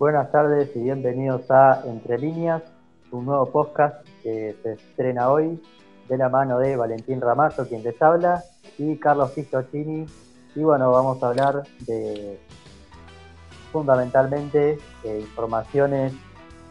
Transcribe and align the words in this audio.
Buenas 0.00 0.32
tardes 0.32 0.74
y 0.76 0.78
bienvenidos 0.80 1.50
a 1.50 1.82
Entre 1.84 2.16
Líneas, 2.16 2.62
un 3.10 3.26
nuevo 3.26 3.44
podcast 3.52 4.02
que 4.22 4.56
se 4.62 4.72
estrena 4.72 5.30
hoy 5.30 5.62
de 6.08 6.16
la 6.16 6.30
mano 6.30 6.58
de 6.58 6.74
Valentín 6.74 7.20
Ramazo, 7.20 7.68
quien 7.68 7.82
les 7.82 8.00
habla, 8.00 8.42
y 8.78 8.96
Carlos 8.96 9.32
Fischioccini. 9.32 10.06
Y 10.54 10.62
bueno, 10.62 10.90
vamos 10.90 11.22
a 11.22 11.28
hablar 11.28 11.64
de 11.80 12.40
fundamentalmente 13.72 14.78
eh, 15.04 15.18
informaciones 15.20 16.14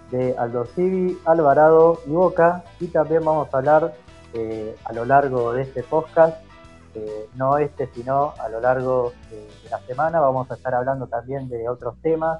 de 0.10 0.36
Aldo 0.36 0.66
Civi, 0.66 1.16
Alvarado 1.26 2.00
y 2.08 2.10
Boca. 2.10 2.64
Y 2.80 2.88
también 2.88 3.24
vamos 3.24 3.54
a 3.54 3.58
hablar 3.60 3.94
eh, 4.34 4.76
a 4.86 4.92
lo 4.92 5.06
largo 5.06 5.54
de 5.54 5.62
este 5.62 5.84
podcast, 5.84 6.36
eh, 6.96 7.30
no 7.36 7.60
este, 7.60 7.86
sino 7.94 8.34
a 8.40 8.50
lo 8.50 8.60
largo 8.60 9.14
de, 9.30 9.48
la 9.70 9.78
semana. 9.82 10.20
Vamos 10.20 10.50
a 10.50 10.56
estar 10.56 10.74
hablando 10.74 11.06
también 11.06 11.48
de 11.48 11.70
otros 11.70 11.96
temas 12.02 12.40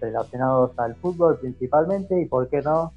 relacionados 0.00 0.78
al 0.78 0.94
fútbol 0.96 1.38
principalmente 1.38 2.20
y, 2.20 2.26
por 2.26 2.48
qué 2.48 2.62
no, 2.62 2.92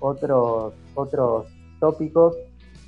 otros, 0.00 0.74
otros 0.94 1.46
tópicos 1.80 2.36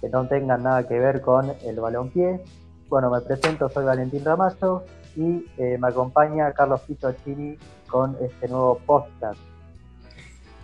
que 0.01 0.09
no 0.09 0.27
tengan 0.27 0.63
nada 0.63 0.87
que 0.87 0.99
ver 0.99 1.21
con 1.21 1.53
el 1.65 1.81
balonpié. 1.81 2.43
Bueno, 2.89 3.11
me 3.11 3.21
presento, 3.21 3.69
soy 3.69 3.85
Valentín 3.85 4.25
Ramazo 4.25 4.85
y 5.17 5.47
eh, 5.59 5.77
me 5.79 5.89
acompaña 5.89 6.53
Carlos 6.53 6.81
Pito 6.83 7.13
Chini 7.25 7.57
con 7.89 8.17
este 8.21 8.49
nuevo 8.49 8.79
podcast. 8.87 9.39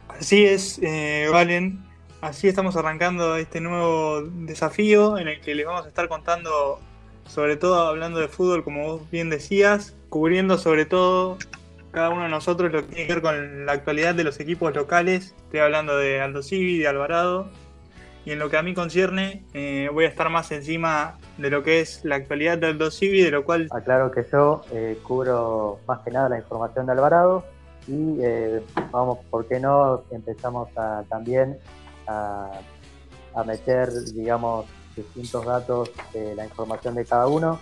Así 0.08 0.44
es, 0.44 0.78
eh, 0.82 1.28
Valen. 1.30 1.84
Así 2.20 2.48
estamos 2.48 2.76
arrancando 2.76 3.36
este 3.36 3.60
nuevo 3.60 4.22
desafío 4.22 5.18
en 5.18 5.28
el 5.28 5.40
que 5.40 5.54
les 5.54 5.66
vamos 5.66 5.84
a 5.84 5.88
estar 5.88 6.08
contando, 6.08 6.80
sobre 7.28 7.56
todo 7.56 7.86
hablando 7.86 8.18
de 8.18 8.28
fútbol, 8.28 8.64
como 8.64 8.84
vos 8.84 9.10
bien 9.10 9.28
decías, 9.28 9.94
cubriendo 10.08 10.56
sobre 10.56 10.86
todo 10.86 11.36
cada 11.96 12.10
uno 12.10 12.24
de 12.24 12.28
nosotros 12.28 12.70
lo 12.70 12.82
que 12.82 12.88
tiene 12.88 13.06
que 13.06 13.14
ver 13.14 13.22
con 13.22 13.64
la 13.64 13.72
actualidad 13.72 14.14
de 14.14 14.22
los 14.22 14.38
equipos 14.38 14.74
locales. 14.74 15.34
Estoy 15.44 15.60
hablando 15.60 15.96
de 15.96 16.20
Aldo 16.20 16.42
Civi, 16.42 16.76
de 16.76 16.88
Alvarado. 16.88 17.48
Y 18.26 18.32
en 18.32 18.38
lo 18.38 18.50
que 18.50 18.58
a 18.58 18.62
mí 18.62 18.74
concierne, 18.74 19.46
eh, 19.54 19.88
voy 19.90 20.04
a 20.04 20.08
estar 20.08 20.28
más 20.28 20.52
encima 20.52 21.16
de 21.38 21.48
lo 21.48 21.62
que 21.62 21.80
es 21.80 22.04
la 22.04 22.16
actualidad 22.16 22.58
de 22.58 22.66
Aldo 22.66 22.90
Civi, 22.90 23.22
de 23.22 23.30
lo 23.30 23.46
cual... 23.46 23.68
Aclaro 23.70 24.10
que 24.10 24.26
yo 24.30 24.60
eh, 24.72 24.98
cubro 25.04 25.78
más 25.88 26.00
que 26.00 26.10
nada 26.10 26.28
la 26.28 26.36
información 26.36 26.84
de 26.84 26.92
Alvarado 26.92 27.46
y 27.88 28.18
eh, 28.20 28.60
vamos, 28.90 29.20
¿por 29.30 29.48
qué 29.48 29.58
no 29.58 30.04
empezamos 30.10 30.68
también 31.08 31.56
a, 32.06 32.60
a 33.34 33.44
meter, 33.44 33.88
digamos, 34.12 34.66
distintos 34.94 35.46
datos 35.46 35.90
de 36.12 36.34
la 36.34 36.44
información 36.44 36.94
de 36.94 37.06
cada 37.06 37.26
uno? 37.26 37.58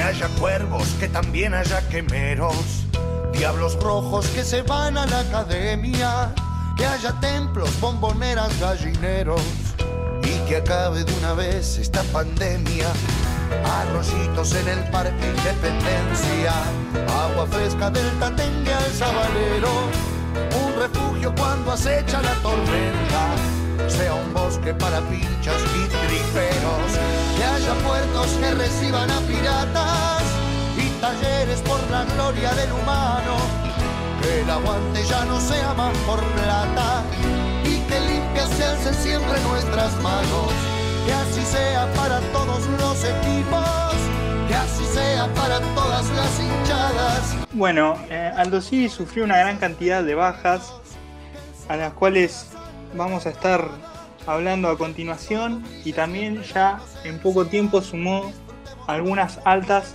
Que 0.00 0.04
haya 0.04 0.28
cuervos, 0.38 0.88
que 0.98 1.08
también 1.08 1.52
haya 1.52 1.86
quemeros, 1.90 2.86
diablos 3.34 3.78
rojos 3.82 4.26
que 4.28 4.44
se 4.44 4.62
van 4.62 4.96
a 4.96 5.04
la 5.04 5.20
academia, 5.20 6.32
que 6.74 6.86
haya 6.86 7.12
templos, 7.20 7.78
bomboneras, 7.82 8.58
gallineros 8.58 9.42
y 10.22 10.48
que 10.48 10.56
acabe 10.56 11.04
de 11.04 11.12
una 11.18 11.34
vez 11.34 11.76
esta 11.76 12.02
pandemia. 12.14 12.86
Arroyitos 13.62 14.54
en 14.54 14.68
el 14.68 14.90
Parque 14.90 15.34
Independencia, 15.36 16.54
agua 17.22 17.46
fresca 17.48 17.90
del 17.90 18.08
Tatengue 18.18 18.72
al 18.72 18.90
Sabalero, 18.92 19.90
un 20.64 20.80
refugio 20.80 21.34
cuando 21.36 21.72
acecha 21.72 22.22
la 22.22 22.32
tormenta, 22.36 23.09
sea 23.90 24.14
un 24.14 24.32
bosque 24.32 24.72
para 24.74 25.00
pinchas 25.02 25.60
y 25.74 25.88
triperos, 25.88 26.90
que 27.36 27.44
haya 27.44 27.74
puertos 27.86 28.28
que 28.40 28.50
reciban 28.52 29.10
a 29.10 29.20
piratas 29.20 30.22
y 30.76 30.88
talleres 31.00 31.60
por 31.62 31.80
la 31.90 32.04
gloria 32.04 32.52
del 32.54 32.72
humano, 32.72 33.36
que 34.22 34.42
el 34.42 34.50
aguante 34.50 35.02
ya 35.04 35.24
no 35.24 35.40
sea 35.40 35.74
más 35.74 35.96
por 36.06 36.20
plata 36.20 37.02
y 37.64 37.78
que 37.88 38.00
limpias 38.00 38.48
se 38.56 38.64
alcen 38.64 38.94
siempre 38.94 39.40
nuestras 39.40 39.94
manos 40.02 40.52
que 41.06 41.12
así 41.12 41.42
sea 41.42 41.92
para 41.94 42.20
todos 42.32 42.66
los 42.78 43.04
equipos, 43.04 43.94
que 44.48 44.54
así 44.54 44.84
sea 44.84 45.26
para 45.34 45.60
todas 45.74 46.08
las 46.10 46.40
hinchadas. 46.40 47.36
Bueno, 47.52 47.96
eh, 48.10 48.32
Aldo 48.36 48.60
Civi 48.60 48.88
sufrió 48.88 49.24
una 49.24 49.38
gran 49.38 49.58
cantidad 49.58 50.02
de 50.04 50.14
bajas, 50.14 50.72
a 51.68 51.76
las 51.76 51.92
cuales 51.94 52.46
vamos 52.94 53.26
a 53.26 53.30
estar 53.30 53.68
hablando 54.26 54.68
a 54.68 54.78
continuación, 54.78 55.64
y 55.84 55.92
también 55.92 56.42
ya 56.42 56.80
en 57.04 57.18
poco 57.18 57.46
tiempo 57.46 57.80
sumó 57.80 58.32
algunas 58.86 59.40
altas, 59.44 59.94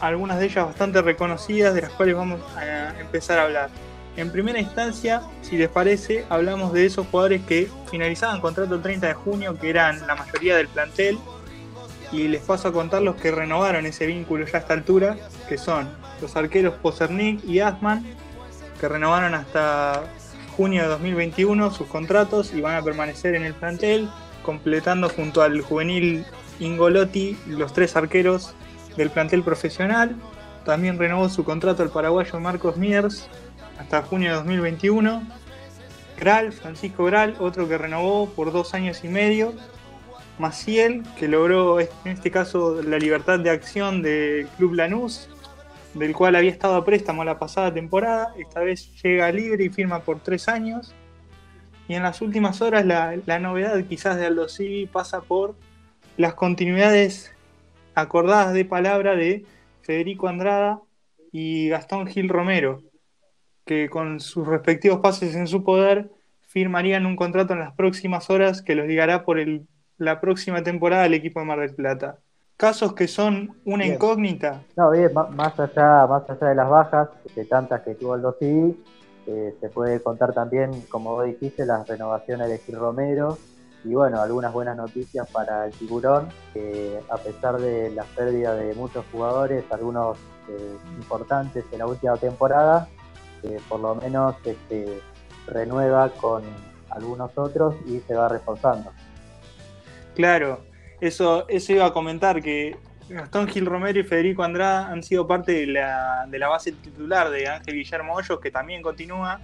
algunas 0.00 0.38
de 0.38 0.46
ellas 0.46 0.66
bastante 0.66 1.02
reconocidas, 1.02 1.74
de 1.74 1.82
las 1.82 1.90
cuales 1.90 2.16
vamos 2.16 2.40
a 2.56 2.98
empezar 3.00 3.38
a 3.38 3.44
hablar. 3.44 3.70
En 4.16 4.32
primera 4.32 4.58
instancia, 4.58 5.22
si 5.42 5.56
les 5.56 5.68
parece, 5.68 6.26
hablamos 6.28 6.72
de 6.72 6.86
esos 6.86 7.06
jugadores 7.06 7.42
que 7.42 7.70
finalizaban 7.90 8.40
contrato 8.40 8.74
el 8.74 8.82
30 8.82 9.06
de 9.06 9.14
junio, 9.14 9.56
que 9.58 9.70
eran 9.70 10.06
la 10.06 10.16
mayoría 10.16 10.56
del 10.56 10.68
plantel, 10.68 11.18
y 12.12 12.26
les 12.26 12.42
paso 12.42 12.68
a 12.68 12.72
contar 12.72 13.02
los 13.02 13.14
que 13.16 13.30
renovaron 13.30 13.86
ese 13.86 14.06
vínculo 14.06 14.44
ya 14.44 14.58
a 14.58 14.60
esta 14.60 14.74
altura, 14.74 15.16
que 15.48 15.56
son 15.56 15.88
los 16.20 16.34
arqueros 16.34 16.74
Pozernik 16.74 17.44
y 17.44 17.60
Asman, 17.60 18.04
que 18.80 18.88
renovaron 18.88 19.34
hasta 19.34 20.02
junio 20.60 20.82
de 20.82 20.88
2021 20.88 21.70
sus 21.70 21.86
contratos 21.86 22.52
y 22.52 22.60
van 22.60 22.74
a 22.74 22.82
permanecer 22.82 23.34
en 23.34 23.44
el 23.44 23.54
plantel, 23.54 24.10
completando 24.42 25.08
junto 25.08 25.40
al 25.40 25.62
juvenil 25.62 26.26
Ingolotti 26.58 27.38
los 27.46 27.72
tres 27.72 27.96
arqueros 27.96 28.52
del 28.94 29.08
plantel 29.08 29.42
profesional. 29.42 30.14
También 30.66 30.98
renovó 30.98 31.30
su 31.30 31.44
contrato 31.44 31.82
el 31.82 31.88
paraguayo 31.88 32.38
Marcos 32.40 32.76
Miers 32.76 33.26
hasta 33.78 34.02
junio 34.02 34.28
de 34.28 34.36
2021. 34.36 35.22
Gral, 36.18 36.52
Francisco 36.52 37.04
Gral, 37.06 37.36
otro 37.38 37.66
que 37.66 37.78
renovó 37.78 38.28
por 38.28 38.52
dos 38.52 38.74
años 38.74 39.02
y 39.02 39.08
medio. 39.08 39.54
Maciel, 40.38 41.04
que 41.18 41.26
logró 41.26 41.80
en 41.80 41.88
este 42.04 42.30
caso 42.30 42.82
la 42.82 42.98
libertad 42.98 43.38
de 43.40 43.48
acción 43.48 44.02
del 44.02 44.46
Club 44.58 44.74
Lanús, 44.74 45.30
del 45.94 46.14
cual 46.14 46.36
había 46.36 46.50
estado 46.50 46.76
a 46.76 46.84
préstamo 46.84 47.24
la 47.24 47.38
pasada 47.38 47.72
temporada. 47.72 48.34
Esta 48.38 48.60
vez 48.60 48.94
llega 49.02 49.32
libre 49.32 49.64
y 49.64 49.68
firma 49.70 50.00
por 50.00 50.20
tres 50.20 50.48
años. 50.48 50.94
Y 51.88 51.94
en 51.94 52.02
las 52.02 52.20
últimas 52.22 52.60
horas 52.60 52.86
la, 52.86 53.18
la 53.26 53.38
novedad 53.38 53.82
quizás 53.84 54.16
de 54.16 54.26
Aldo 54.26 54.48
Civi 54.48 54.86
pasa 54.86 55.20
por 55.20 55.56
las 56.16 56.34
continuidades 56.34 57.34
acordadas 57.94 58.52
de 58.52 58.64
palabra 58.64 59.16
de 59.16 59.44
Federico 59.82 60.28
Andrada 60.28 60.80
y 61.32 61.68
Gastón 61.68 62.06
Gil 62.06 62.28
Romero, 62.28 62.82
que 63.64 63.88
con 63.88 64.20
sus 64.20 64.46
respectivos 64.46 65.00
pases 65.00 65.34
en 65.34 65.46
su 65.46 65.64
poder 65.64 66.10
firmarían 66.46 67.06
un 67.06 67.16
contrato 67.16 67.52
en 67.52 67.60
las 67.60 67.74
próximas 67.74 68.30
horas 68.30 68.62
que 68.62 68.74
los 68.74 68.86
ligará 68.86 69.24
por 69.24 69.38
el, 69.38 69.66
la 69.98 70.20
próxima 70.20 70.62
temporada 70.62 71.04
al 71.04 71.14
equipo 71.14 71.40
de 71.40 71.46
Mar 71.46 71.60
del 71.60 71.74
Plata. 71.74 72.18
Casos 72.60 72.92
que 72.92 73.08
son 73.08 73.56
una 73.64 73.84
Bien. 73.84 73.94
incógnita. 73.94 74.60
No, 74.76 74.90
bien, 74.90 75.10
más 75.14 75.58
allá, 75.58 76.06
más 76.06 76.28
allá 76.28 76.48
de 76.48 76.54
las 76.54 76.68
bajas, 76.68 77.08
de 77.34 77.46
tantas 77.46 77.80
que 77.80 77.94
tuvo 77.94 78.16
el 78.16 78.20
2 78.20 78.36
eh, 78.42 79.54
se 79.58 79.68
puede 79.70 80.02
contar 80.02 80.34
también, 80.34 80.70
como 80.90 81.12
vos 81.12 81.24
dijiste, 81.24 81.64
las 81.64 81.88
renovaciones 81.88 82.50
de 82.50 82.58
Gil 82.58 82.76
Romero 82.76 83.38
y 83.82 83.94
bueno, 83.94 84.20
algunas 84.20 84.52
buenas 84.52 84.76
noticias 84.76 85.26
para 85.30 85.64
el 85.64 85.72
tiburón, 85.72 86.28
que 86.52 87.00
a 87.08 87.16
pesar 87.16 87.58
de 87.58 87.92
la 87.92 88.04
pérdida 88.04 88.54
de 88.54 88.74
muchos 88.74 89.06
jugadores, 89.10 89.64
algunos 89.70 90.18
eh, 90.50 90.76
importantes 90.98 91.64
en 91.72 91.78
la 91.78 91.86
última 91.86 92.18
temporada, 92.18 92.88
eh, 93.42 93.58
por 93.70 93.80
lo 93.80 93.94
menos 93.94 94.36
este, 94.44 95.00
renueva 95.46 96.10
con 96.10 96.42
algunos 96.90 97.30
otros 97.38 97.74
y 97.86 98.00
se 98.00 98.14
va 98.14 98.28
reforzando. 98.28 98.90
Claro, 100.14 100.58
eso, 101.00 101.48
eso 101.48 101.72
iba 101.72 101.86
a 101.86 101.92
comentar 101.92 102.42
que 102.42 102.76
Gastón 103.08 103.48
Gil 103.48 103.66
Romero 103.66 104.00
y 104.00 104.04
Federico 104.04 104.42
Andrada 104.42 104.90
han 104.90 105.02
sido 105.02 105.26
parte 105.26 105.52
de 105.52 105.66
la, 105.66 106.26
de 106.28 106.38
la 106.38 106.48
base 106.48 106.72
titular 106.72 107.30
de 107.30 107.48
Ángel 107.48 107.74
Guillermo 107.74 108.14
Hoyos, 108.14 108.40
que 108.40 108.50
también 108.50 108.82
continúa 108.82 109.40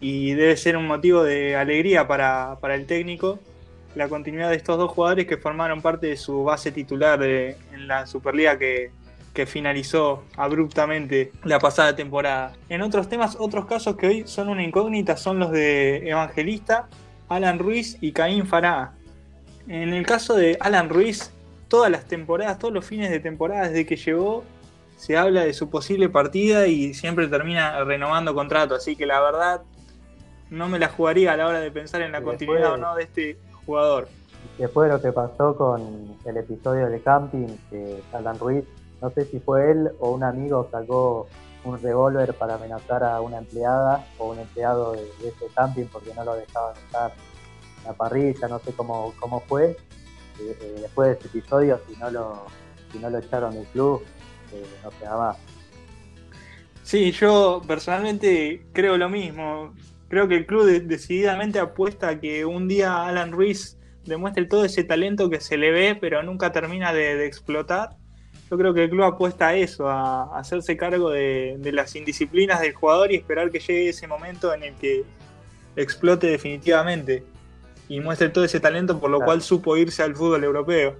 y 0.00 0.32
debe 0.34 0.56
ser 0.56 0.76
un 0.76 0.86
motivo 0.86 1.22
de 1.22 1.56
alegría 1.56 2.06
para, 2.06 2.56
para 2.60 2.74
el 2.74 2.86
técnico 2.86 3.38
la 3.94 4.08
continuidad 4.08 4.50
de 4.50 4.56
estos 4.56 4.78
dos 4.78 4.90
jugadores 4.90 5.26
que 5.26 5.36
formaron 5.36 5.82
parte 5.82 6.06
de 6.06 6.16
su 6.16 6.44
base 6.44 6.70
titular 6.70 7.22
en 7.22 7.88
la 7.88 8.06
Superliga 8.06 8.56
que, 8.58 8.92
que 9.34 9.46
finalizó 9.46 10.24
abruptamente 10.36 11.32
la 11.44 11.58
pasada 11.58 11.94
temporada. 11.96 12.52
En 12.68 12.82
otros 12.82 13.08
temas, 13.08 13.36
otros 13.38 13.66
casos 13.66 13.96
que 13.96 14.06
hoy 14.06 14.22
son 14.26 14.48
una 14.48 14.62
incógnita 14.62 15.16
son 15.16 15.38
los 15.38 15.50
de 15.50 16.08
Evangelista, 16.08 16.88
Alan 17.28 17.58
Ruiz 17.58 17.98
y 18.00 18.12
Caín 18.12 18.46
Fará. 18.46 18.92
En 19.68 19.92
el 19.92 20.06
caso 20.06 20.34
de 20.34 20.56
Alan 20.60 20.88
Ruiz, 20.88 21.32
todas 21.68 21.90
las 21.90 22.04
temporadas, 22.06 22.58
todos 22.58 22.74
los 22.74 22.84
fines 22.84 23.10
de 23.10 23.20
temporada 23.20 23.68
desde 23.68 23.86
que 23.86 23.96
llegó, 23.96 24.44
se 24.96 25.16
habla 25.16 25.44
de 25.44 25.52
su 25.54 25.70
posible 25.70 26.08
partida 26.08 26.66
y 26.66 26.94
siempre 26.94 27.28
termina 27.28 27.84
renovando 27.84 28.34
contrato. 28.34 28.74
Así 28.74 28.96
que 28.96 29.06
la 29.06 29.20
verdad, 29.20 29.62
no 30.50 30.68
me 30.68 30.78
la 30.78 30.88
jugaría 30.88 31.32
a 31.32 31.36
la 31.36 31.46
hora 31.46 31.60
de 31.60 31.70
pensar 31.70 32.02
en 32.02 32.12
la 32.12 32.22
continuidad 32.22 32.72
o 32.72 32.76
no 32.76 32.94
de 32.94 33.04
este 33.04 33.38
jugador. 33.64 34.08
Después 34.58 34.90
de 34.90 34.96
lo 34.96 35.02
que 35.02 35.12
pasó 35.12 35.56
con 35.56 36.16
el 36.24 36.36
episodio 36.36 36.88
de 36.88 37.00
camping, 37.00 37.48
que 37.70 38.02
Alan 38.12 38.38
Ruiz 38.38 38.64
no 39.00 39.10
sé 39.10 39.24
si 39.24 39.40
fue 39.40 39.70
él 39.70 39.90
o 39.98 40.10
un 40.10 40.22
amigo 40.22 40.68
sacó 40.70 41.26
un 41.64 41.80
revólver 41.80 42.34
para 42.34 42.54
amenazar 42.54 43.04
a 43.04 43.20
una 43.20 43.38
empleada 43.38 44.04
o 44.18 44.30
un 44.30 44.38
empleado 44.38 44.92
de, 44.92 45.02
ese 45.26 45.46
camping 45.54 45.86
porque 45.86 46.12
no 46.14 46.24
lo 46.24 46.34
dejaban 46.34 46.76
estar 46.76 47.12
la 47.84 47.92
parrilla, 47.94 48.48
no 48.48 48.58
sé 48.60 48.72
cómo, 48.72 49.14
cómo 49.18 49.40
fue. 49.40 49.76
Eh, 50.40 50.56
eh, 50.60 50.74
después 50.82 51.08
de 51.08 51.14
ese 51.14 51.38
episodio, 51.38 51.80
si 51.88 51.96
no 51.96 52.10
lo, 52.10 52.46
si 52.92 52.98
no 52.98 53.10
lo 53.10 53.18
echaron 53.18 53.54
del 53.54 53.66
club, 53.66 54.02
eh, 54.52 54.64
no 54.82 54.90
queda 54.90 55.16
más. 55.16 55.36
Sí, 56.82 57.12
yo 57.12 57.62
personalmente 57.66 58.66
creo 58.72 58.96
lo 58.96 59.08
mismo. 59.08 59.74
Creo 60.08 60.26
que 60.26 60.36
el 60.36 60.46
club 60.46 60.66
decididamente 60.82 61.60
apuesta 61.60 62.08
a 62.08 62.20
que 62.20 62.44
un 62.44 62.66
día 62.66 63.06
Alan 63.06 63.32
Ruiz 63.32 63.78
demuestre 64.04 64.46
todo 64.46 64.64
ese 64.64 64.82
talento 64.82 65.30
que 65.30 65.40
se 65.40 65.56
le 65.56 65.70
ve, 65.70 65.96
pero 66.00 66.22
nunca 66.22 66.50
termina 66.50 66.92
de 66.92 67.26
explotar 67.26 67.90
yo 68.50 68.58
creo 68.58 68.74
que 68.74 68.84
el 68.84 68.90
club 68.90 69.04
apuesta 69.04 69.48
a 69.48 69.54
eso, 69.54 69.88
a, 69.88 70.36
hacerse 70.36 70.76
cargo 70.76 71.10
de, 71.10 71.56
las 71.72 71.94
indisciplinas 71.94 72.60
del 72.60 72.74
jugador 72.74 73.12
y 73.12 73.16
esperar 73.16 73.50
que 73.50 73.60
llegue 73.60 73.90
ese 73.90 74.08
momento 74.08 74.52
en 74.52 74.64
el 74.64 74.74
que 74.74 75.04
explote 75.76 76.26
definitivamente 76.26 77.22
y 77.90 77.98
muestre 77.98 78.28
todo 78.28 78.44
ese 78.44 78.60
talento 78.60 79.00
por 79.00 79.10
lo 79.10 79.20
cual 79.20 79.42
supo 79.42 79.76
irse 79.76 80.04
al 80.04 80.14
fútbol 80.14 80.44
europeo. 80.44 80.96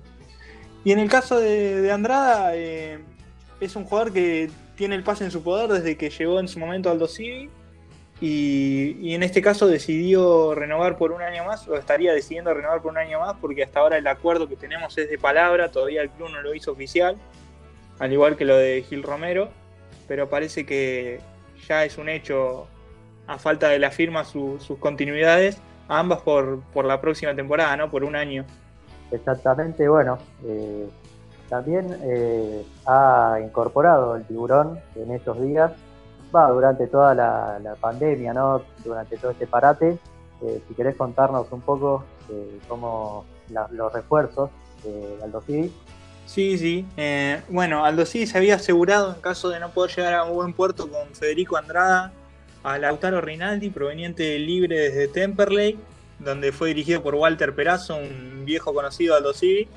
Y 0.85 0.91
en 0.91 0.99
el 0.99 1.09
caso 1.09 1.39
de, 1.39 1.91
Andrada, 1.93 2.57
eh, 2.57 2.99
es 3.61 3.77
un 3.77 3.85
jugador 3.85 4.13
que 4.13 4.51
tiene 4.75 4.97
el 4.97 5.05
pase 5.05 5.25
en 5.25 5.31
su 5.31 5.41
poder 5.43 5.71
desde 5.71 5.97
que 5.97 6.11
llegó 6.11 6.41
en 6.41 6.49
su 6.49 6.59
momento 6.59 6.91
al 6.91 7.09
Civi 7.09 7.49
y, 8.21 9.15
en 9.15 9.23
este 9.23 9.41
caso 9.41 9.69
decidió 9.69 10.53
renovar 10.55 10.99
por 10.99 11.13
un 11.13 11.23
año 11.23 11.45
más, 11.45 11.69
o 11.69 11.77
estaría 11.77 12.13
decidiendo 12.13 12.53
renovar 12.53 12.83
por 12.83 12.91
un 12.91 12.99
año 12.99 13.21
más, 13.21 13.37
porque 13.41 13.63
hasta 13.63 13.79
ahora 13.81 13.97
el 13.97 14.07
acuerdo 14.09 14.49
que 14.49 14.57
tenemos 14.57 14.99
es 14.99 15.09
de 15.09 15.17
palabra, 15.17 15.71
todavía 15.71 16.03
el 16.03 16.11
club 16.11 16.31
no 16.31 16.43
lo 16.43 16.55
hizo 16.57 16.73
oficial, 16.73 17.17
al 18.01 18.13
igual 18.13 18.37
que 18.37 18.45
lo 18.45 18.57
de 18.57 18.85
Gil 18.89 19.05
Romero, 19.05 19.49
pero 20.09 20.29
parece 20.29 20.67
que 20.67 21.21
ya 21.69 21.85
es 21.85 21.99
un 21.99 22.09
hecho, 22.09 22.67
a 23.29 23.39
falta 23.39 23.69
de 23.69 23.79
la 23.79 23.93
firma, 23.93 24.25
sus 24.25 24.77
continuidades, 24.81 25.63
ambas 25.91 26.21
por, 26.23 26.63
la 26.85 27.01
próxima 27.01 27.35
temporada, 27.35 27.77
¿no? 27.77 27.91
Por 27.91 28.05
un 28.05 28.17
año. 28.17 28.45
Exactamente, 29.11 29.89
bueno, 29.89 30.19
eh, 30.45 30.89
también 31.49 31.99
eh, 32.05 32.65
ha 32.87 33.39
incorporado 33.45 34.15
el 34.15 34.25
tiburón 34.25 34.79
en 34.95 35.11
estos 35.11 35.43
días 35.43 35.73
va, 36.35 36.49
durante 36.49 36.87
toda 36.87 37.13
la, 37.15 37.75
pandemia, 37.81 38.33
¿no? 38.33 38.63
Durante 38.85 39.17
todo 39.17 39.33
este 39.33 39.49
parate. 39.49 39.99
Eh, 40.43 40.63
si 40.67 40.75
querés 40.75 40.97
contarnos 40.97 41.51
un 41.51 41.61
poco 41.61 42.05
eh, 42.31 42.61
cómo 42.69 43.27
los 43.73 43.93
refuerzos 43.93 44.49
de 44.85 45.19
Aldo 45.25 45.41
Civi. 45.43 45.73
Sí, 46.25 46.57
sí. 46.57 46.87
Bueno, 47.49 47.85
Aldo 47.85 48.07
Civi 48.07 48.29
se 48.29 48.39
había 48.39 48.55
asegurado 48.55 49.13
en 49.13 49.21
caso 49.21 49.49
de 49.49 49.59
no 49.59 49.71
poder 49.71 49.91
llegar 49.91 50.15
a 50.15 50.23
un 50.23 50.37
buen 50.37 50.53
puerto 50.53 50.89
con 50.89 51.09
Federico 51.15 51.57
Andrada 51.57 52.13
a 52.63 52.79
Lautaro 52.79 53.21
Rinaldi, 53.21 53.71
proveniente 53.71 54.39
libre 54.39 54.79
desde 54.79 55.09
Temperley, 55.09 55.79
donde 56.19 56.53
fue 56.53 56.69
dirigido 56.69 57.03
por 57.03 57.15
Walter 57.15 57.55
Perazo, 57.55 57.97
un 57.97 58.45
viejo 58.45 58.75
conocido 58.75 59.15
Aldo 59.15 59.33
Civi, 59.33 59.69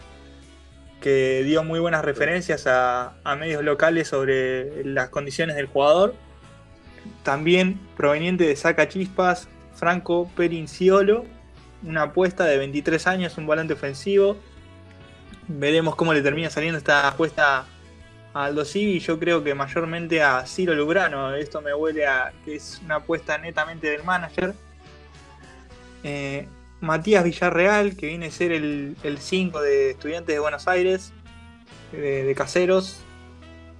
que 1.02 1.44
dio 1.44 1.64
muy 1.64 1.80
buenas 1.80 2.04
referencias 2.04 2.66
a 2.68 3.36
medios 3.40 3.64
locales 3.64 4.08
sobre 4.08 4.84
las 4.86 5.10
condiciones 5.10 5.56
del 5.56 5.68
jugador 5.68 6.16
también 7.24 7.80
proveniente 7.96 8.46
de 8.46 8.56
Saca 8.56 8.88
Chispas, 8.88 9.48
Franco 9.76 10.30
Perinciolo, 10.36 11.26
una 11.84 12.04
apuesta 12.04 12.46
de 12.46 12.58
23 12.58 13.08
años, 13.08 13.38
un 13.38 13.46
volante 13.46 13.74
ofensivo. 13.74 14.38
Veremos 15.48 15.96
cómo 15.96 16.14
le 16.14 16.22
termina 16.22 16.50
saliendo 16.50 16.78
esta 16.78 17.08
apuesta 17.08 17.66
a 18.34 18.46
Aldo 18.46 18.66
Civi. 18.66 19.00
Yo 19.00 19.20
creo 19.20 19.44
que 19.44 19.54
mayormente 19.54 20.22
a 20.22 20.46
Ciro 20.46 20.74
Lugrano. 20.74 21.36
Esto 21.36 21.62
me 21.62 21.74
huele 21.74 22.08
a 22.08 22.34
que 22.44 22.56
es 22.56 22.82
una 22.84 22.96
apuesta 22.96 23.38
netamente 23.38 23.90
del 23.90 24.04
manager. 24.04 24.54
Eh, 26.04 26.48
Matías 26.82 27.24
Villarreal, 27.24 27.96
que 27.96 28.08
viene 28.08 28.26
a 28.26 28.32
ser 28.32 28.52
el 28.52 29.18
5 29.20 29.62
de 29.62 29.92
Estudiantes 29.92 30.36
de 30.36 30.40
Buenos 30.40 30.68
Aires, 30.68 31.14
de 31.94 32.34
Caseros, 32.36 33.00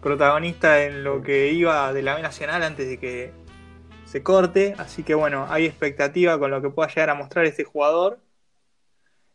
protagonista 0.02 0.84
en 0.84 1.04
lo 1.04 1.24
que 1.24 1.52
iba 1.52 1.92
de 1.94 2.04
la 2.04 2.16
B 2.16 2.22
Nacional 2.22 2.62
antes 2.62 2.88
de 2.88 3.00
que 3.00 3.34
se 4.06 4.22
corte. 4.22 4.76
Así 4.78 5.04
que 5.04 5.16
bueno, 5.16 5.48
hay 5.50 5.66
expectativa 5.66 6.38
con 6.38 6.52
lo 6.52 6.62
que 6.62 6.70
pueda 6.70 6.90
llegar 6.90 7.10
a 7.10 7.16
mostrar 7.16 7.46
este 7.46 7.64
jugador. 7.64 8.20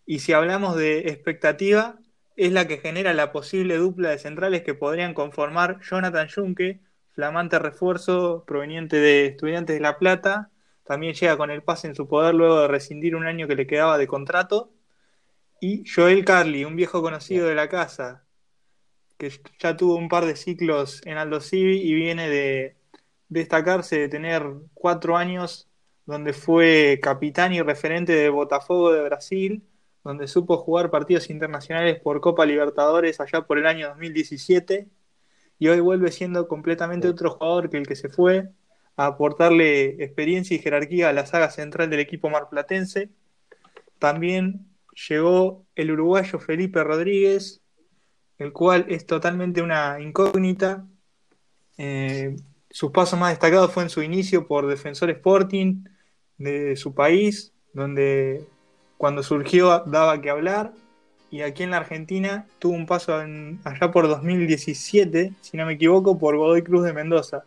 Y 0.06 0.20
si 0.20 0.32
hablamos 0.32 0.76
de 0.76 1.09
expectativa, 1.09 1.99
es 2.38 2.52
la 2.52 2.69
que 2.69 2.79
genera 2.79 3.12
la 3.14 3.32
posible 3.32 3.76
dupla 3.79 4.11
de 4.11 4.19
centrales 4.19 4.62
que 4.62 4.73
podrían 4.73 5.12
conformar 5.12 5.81
Jonathan 5.81 6.29
Junque, 6.32 6.81
flamante 7.11 7.58
refuerzo 7.58 8.44
proveniente 8.46 8.96
de 8.96 9.26
Estudiantes 9.26 9.75
de 9.75 9.81
La 9.81 9.99
Plata. 9.99 10.49
También 10.85 11.14
llega 11.14 11.37
con 11.37 11.50
el 11.50 11.64
pase 11.64 11.88
en 11.88 11.96
su 11.96 12.06
poder 12.06 12.37
luego 12.37 12.61
de 12.61 12.69
rescindir 12.69 13.17
un 13.17 13.26
año 13.26 13.49
que 13.49 13.56
le 13.56 13.67
quedaba 13.67 13.99
de 13.99 14.06
contrato. 14.06 14.73
Y 15.61 15.82
Joel 15.85 16.25
Carly, 16.25 16.64
un 16.64 16.76
viejo 16.76 17.02
conocido 17.02 17.49
de 17.49 17.56
la 17.56 17.69
casa, 17.69 18.25
que 19.17 19.32
ya 19.58 19.76
tuvo 19.76 19.96
un 19.96 20.08
par 20.08 20.25
de 20.25 20.37
ciclos 20.37 21.02
en 21.06 21.19
Aldo 21.19 21.41
Civi 21.41 21.81
y 21.81 21.93
viene 21.94 22.29
de 22.29 22.76
destacarse 23.29 23.99
de 23.99 24.08
tener 24.08 24.44
cuatro 24.75 25.17
años 25.17 25.69
donde 26.06 26.32
fue 26.32 27.00
capitán 27.02 27.52
y 27.52 27.62
referente 27.62 28.12
de 28.12 28.29
Botafogo 28.29 28.93
de 28.93 29.02
Brasil, 29.02 29.64
donde 30.05 30.29
supo 30.29 30.59
jugar 30.59 30.91
partidos 30.91 31.31
internacionales 31.31 32.00
por 32.00 32.21
Copa 32.21 32.47
Libertadores 32.47 33.21
allá 33.21 33.43
por 33.43 33.59
el 33.59 33.67
año 33.67 33.89
2017 33.89 34.89
y 35.59 35.69
hoy 35.69 35.81
vuelve 35.81 36.12
siendo 36.12 36.49
completamente 36.49 37.09
otro 37.09 37.31
jugador 37.31 37.69
que 37.71 37.79
el 37.79 37.87
que 37.87 37.97
se 37.97 38.09
fue 38.09 38.49
a 38.97 39.06
aportarle 39.06 40.03
experiencia 40.03 40.56
y 40.56 40.61
jerarquía 40.61 41.09
a 41.09 41.12
la 41.12 41.27
saga 41.27 41.50
central 41.50 41.91
del 41.91 42.00
equipo 42.00 42.31
marplatense. 42.31 43.11
También 43.99 44.67
llegó 45.09 45.65
el 45.75 45.93
uruguayo 45.93 46.39
Felipe 46.39 46.83
Rodríguez, 46.83 47.61
el 48.39 48.53
cual 48.53 48.87
es 48.89 49.06
totalmente 49.06 49.62
una 49.62 50.01
incógnita. 50.01 50.87
Eh, 51.77 52.37
sus 52.71 52.91
pasos 52.91 53.19
más 53.19 53.31
destacados 53.31 53.73
fue 53.73 53.85
en 53.85 53.91
su 53.91 54.03
inicio 54.03 54.47
por 54.47 54.67
Defensor 54.67 55.11
Sporting 55.11 55.85
de 56.37 56.77
su 56.77 56.94
país, 56.94 57.53
donde 57.73 58.44
cuando 58.99 59.23
surgió 59.23 59.85
daba 59.87 60.21
que 60.21 60.29
hablar, 60.29 60.73
y 61.31 61.43
aquí 61.43 61.62
en 61.62 61.71
la 61.71 61.79
Argentina 61.79 62.47
tuvo 62.59 62.75
un 62.75 62.87
paso 62.87 63.15
allá 63.15 63.91
por 63.91 64.09
2017, 64.09 65.33
si 65.41 65.56
no 65.56 65.67
me 65.67 65.75
equivoco, 65.75 66.19
por 66.19 66.37
Godoy 66.37 66.62
Cruz 66.62 66.85
de 66.85 66.93
Mendoza, 66.93 67.45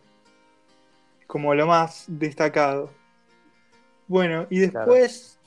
como 1.26 1.54
lo 1.54 1.66
más 1.66 2.04
destacado. 2.08 2.90
Bueno, 4.08 4.46
y 4.50 4.58
después 4.58 5.38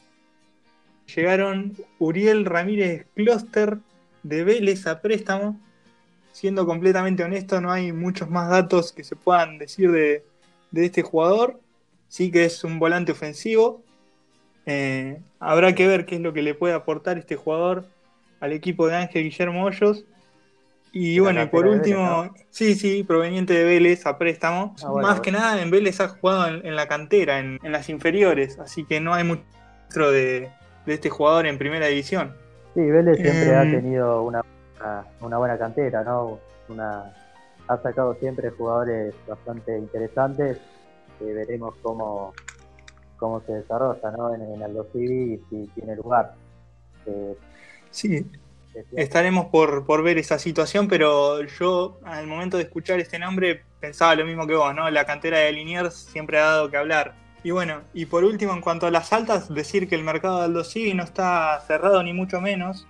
llegaron 1.13 1.75
Uriel 1.99 2.45
Ramírez 2.45 3.05
Closter 3.15 3.77
de 4.23 4.43
Vélez 4.43 4.87
a 4.87 5.01
préstamo. 5.01 5.59
Siendo 6.31 6.65
completamente 6.65 7.23
honesto, 7.23 7.61
no 7.61 7.71
hay 7.71 7.93
muchos 7.93 8.29
más 8.29 8.49
datos 8.49 8.91
que 8.91 9.05
se 9.05 9.15
puedan 9.15 9.57
decir 9.57 9.91
de, 9.91 10.25
este 10.73 11.01
jugador. 11.01 11.61
Sí 12.09 12.31
que 12.31 12.45
es 12.45 12.63
un 12.63 12.79
volante 12.79 13.13
ofensivo. 13.13 13.84
Eh, 14.65 15.21
habrá 15.39 15.75
que 15.75 15.87
ver 15.87 16.05
qué 16.05 16.15
es 16.15 16.21
lo 16.21 16.33
que 16.33 16.41
le 16.41 16.55
puede 16.55 16.73
aportar 16.73 17.17
este 17.17 17.35
jugador 17.35 17.85
al 18.39 18.51
equipo 18.51 18.87
de 18.87 18.95
Ángel 18.95 19.23
Guillermo 19.23 19.63
Hoyos. 19.63 20.05
Y 20.91 21.19
bueno, 21.19 21.43
y 21.43 21.47
por 21.47 21.67
último, 21.67 22.33
sí, 22.49 22.73
sí, 22.73 23.03
proveniente 23.03 23.53
de 23.53 23.65
Vélez 23.65 24.05
a 24.05 24.17
préstamo. 24.17 24.75
Ah, 24.81 24.93
más 25.01 25.19
que 25.19 25.29
nada 25.29 25.61
en 25.61 25.69
Vélez 25.69 25.99
ha 25.99 26.07
jugado 26.07 26.47
en, 26.47 26.75
la 26.75 26.87
cantera, 26.87 27.39
en, 27.39 27.59
las 27.63 27.89
inferiores, 27.89 28.57
así 28.59 28.85
que 28.85 29.01
no 29.01 29.13
hay 29.13 29.25
mucho 29.25 29.43
de, 30.11 30.49
de 30.85 30.93
este 30.93 31.09
jugador 31.09 31.47
en 31.47 31.57
primera 31.57 31.87
división. 31.87 32.33
Sí, 32.75 32.81
Vélez 32.81 33.17
siempre 33.17 33.55
ha 33.55 33.63
em. 33.63 33.71
tenido 33.71 34.23
una, 34.23 34.41
una, 35.21 35.37
buena 35.37 35.57
cantera, 35.57 36.03
¿no? 36.03 36.39
Una, 36.69 37.13
ha 37.67 37.77
sacado 37.77 38.15
siempre 38.15 38.49
jugadores 38.51 39.15
bastante 39.27 39.77
interesantes. 39.77 40.59
veremos 41.19 41.73
cómo, 41.81 42.33
cómo 43.17 43.41
se 43.41 43.53
desarrolla 43.53 44.11
¿no? 44.11 44.33
en, 44.33 44.41
el 44.41 44.63
Aldo 44.63 44.87
Civi 44.91 45.33
y 45.33 45.37
si 45.49 45.67
tiene 45.75 45.95
lugar. 45.95 46.33
Eh, 47.05 47.37
sí, 47.91 48.25
estaremos 48.95 49.47
por, 49.47 49.85
por 49.85 50.03
ver 50.03 50.17
esa 50.17 50.39
situación, 50.39 50.87
pero 50.87 51.43
yo 51.43 51.99
al 52.03 52.27
momento 52.27 52.57
de 52.57 52.63
escuchar 52.63 52.99
este 52.99 53.19
nombre 53.19 53.63
pensaba 53.79 54.15
lo 54.15 54.25
mismo 54.25 54.47
que 54.47 54.55
vos, 54.55 54.73
¿no? 54.73 54.89
La 54.89 55.05
cantera 55.05 55.39
de 55.39 55.51
Liniers 55.51 55.93
siempre 55.93 56.39
ha 56.39 56.45
dado 56.45 56.69
que 56.69 56.77
hablar. 56.77 57.15
Y 57.43 57.51
bueno, 57.51 57.81
y 57.93 58.07
por 58.07 58.23
último, 58.23 58.53
en 58.53 58.61
cuanto 58.61 58.87
a 58.87 58.91
las 58.91 59.13
altas, 59.13 59.53
decir 59.53 59.87
que 59.87 59.95
el 59.95 60.03
mercado 60.03 60.39
de 60.39 60.45
Aldo 60.45 60.63
Civi 60.63 60.95
no 60.95 61.03
está 61.03 61.61
cerrado 61.67 62.01
ni 62.01 62.11
mucho 62.11 62.41
menos, 62.41 62.87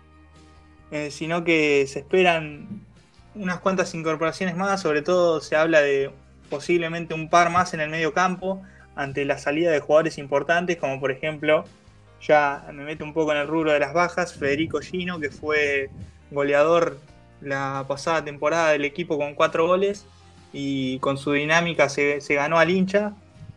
eh, 0.92 1.12
sino 1.12 1.44
que 1.44 1.86
se 1.88 2.00
esperan 2.00 2.86
unas 3.34 3.60
cuantas 3.60 3.94
incorporaciones 3.94 4.56
más, 4.56 4.82
sobre 4.82 5.02
todo 5.02 5.42
se 5.42 5.58
habla 5.58 5.82
de 5.82 6.12
posiblemente 6.50 7.14
un 7.14 7.30
par 7.30 7.50
más 7.50 7.74
en 7.74 7.82
el 7.82 7.90
medio 7.90 8.14
campo 8.14 8.62
ante 8.96 9.26
la 9.26 9.38
salida 9.38 9.72
de 9.72 9.80
jugadores 9.80 10.18
importantes, 10.18 10.78
como 10.78 11.00
por 11.00 11.12
ejemplo, 11.12 11.66
ya 12.22 12.66
me 12.74 12.84
meto 12.84 13.04
un 13.04 13.14
poco 13.14 13.32
en 13.32 13.40
el 13.40 13.48
rubro 13.48 13.72
de 13.72 13.80
las 13.80 13.94
bajas, 13.94 14.34
Federico 14.34 14.80
Gino, 14.80 15.20
que 15.20 15.30
fue 15.30 15.90
goleador 16.32 16.98
la 17.42 17.86
pasada 17.88 18.24
temporada 18.24 18.72
del 18.72 18.86
equipo 18.86 19.18
con 19.18 19.36
cuatro 19.36 19.68
goles 19.68 20.06
y 20.54 21.00
con 21.00 21.18
su 21.18 21.34
dinámica 21.34 21.90
se, 21.90 22.20
ganó 22.30 22.58
al 22.58 22.72
hincha, 22.72 23.14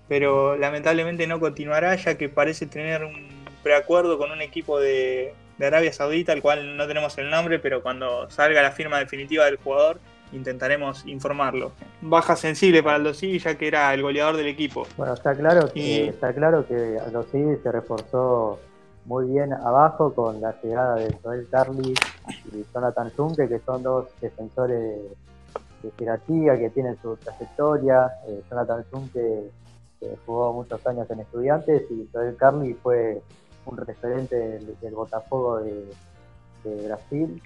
pero 0.09 0.57
lamentablemente 0.57 1.27
no 1.27 1.41
continuará 1.41 1.95
ya 1.95 2.19
que 2.19 2.29
parece 2.29 2.67
tener 2.67 3.05
un 3.05 3.29
preacuerdo 3.63 4.19
con 4.19 4.33
un 4.33 4.43
equipo 4.43 4.81
de 4.81 5.33
Arabia 5.61 5.93
Saudita, 5.93 6.33
al 6.33 6.43
cual 6.43 6.77
no 6.77 6.87
tenemos 6.87 7.17
el 7.19 7.31
nombre, 7.31 7.59
pero 7.59 7.83
cuando 7.83 8.29
salga 8.31 8.63
la 8.63 8.73
firma 8.73 8.99
definitiva 8.99 9.45
del 9.45 9.57
jugador 9.57 10.01
intentaremos 10.33 11.07
informarlo. 11.07 11.73
Baja 12.01 12.37
sensible 12.37 12.83
para 12.83 12.97
Aldo 12.97 13.13
ya 13.13 13.57
que 13.57 13.69
era 13.69 13.93
el 13.95 14.03
goleador 14.03 14.37
del 14.37 14.47
equipo. 14.47 14.87
Bueno, 14.97 15.15
está 15.15 15.35
claro 15.35 15.73
que, 15.73 16.09
está 16.09 16.33
claro 16.33 16.67
que 16.67 16.99
Aldo 16.99 17.25
se 17.31 17.73
reforzó 17.73 18.59
muy 19.05 19.27
bien 19.27 19.53
abajo 19.53 20.13
con 20.15 20.41
la 20.41 20.55
llegada 20.63 20.97
de 20.97 21.17
Joel 21.23 21.49
Carly 21.51 21.95
y 22.53 22.65
Jonathan 22.75 23.11
Zunke, 23.11 23.49
que 23.49 23.59
son 23.61 23.83
dos 23.83 24.07
defensores 24.21 24.79
de, 25.83 25.91
jerarquía 25.99 26.59
que 26.59 26.71
tienen 26.71 26.99
su 27.01 27.17
trayectoria. 27.17 28.11
Eh, 28.27 28.43
Jonathan 28.51 28.85
Zunke 28.91 29.51
jugó 30.27 30.53
muchos 30.53 30.87
años 30.87 31.11
en 31.11 31.21
estudiantes 31.21 31.83
y 31.91 32.09
Joel 32.13 32.37
Carly 32.37 32.75
fue 32.75 33.23
un 33.67 33.77
referente 33.77 34.37
del, 34.37 34.95
Botafogo 34.95 35.61
de, 35.61 35.85
Brasil. 36.87 37.43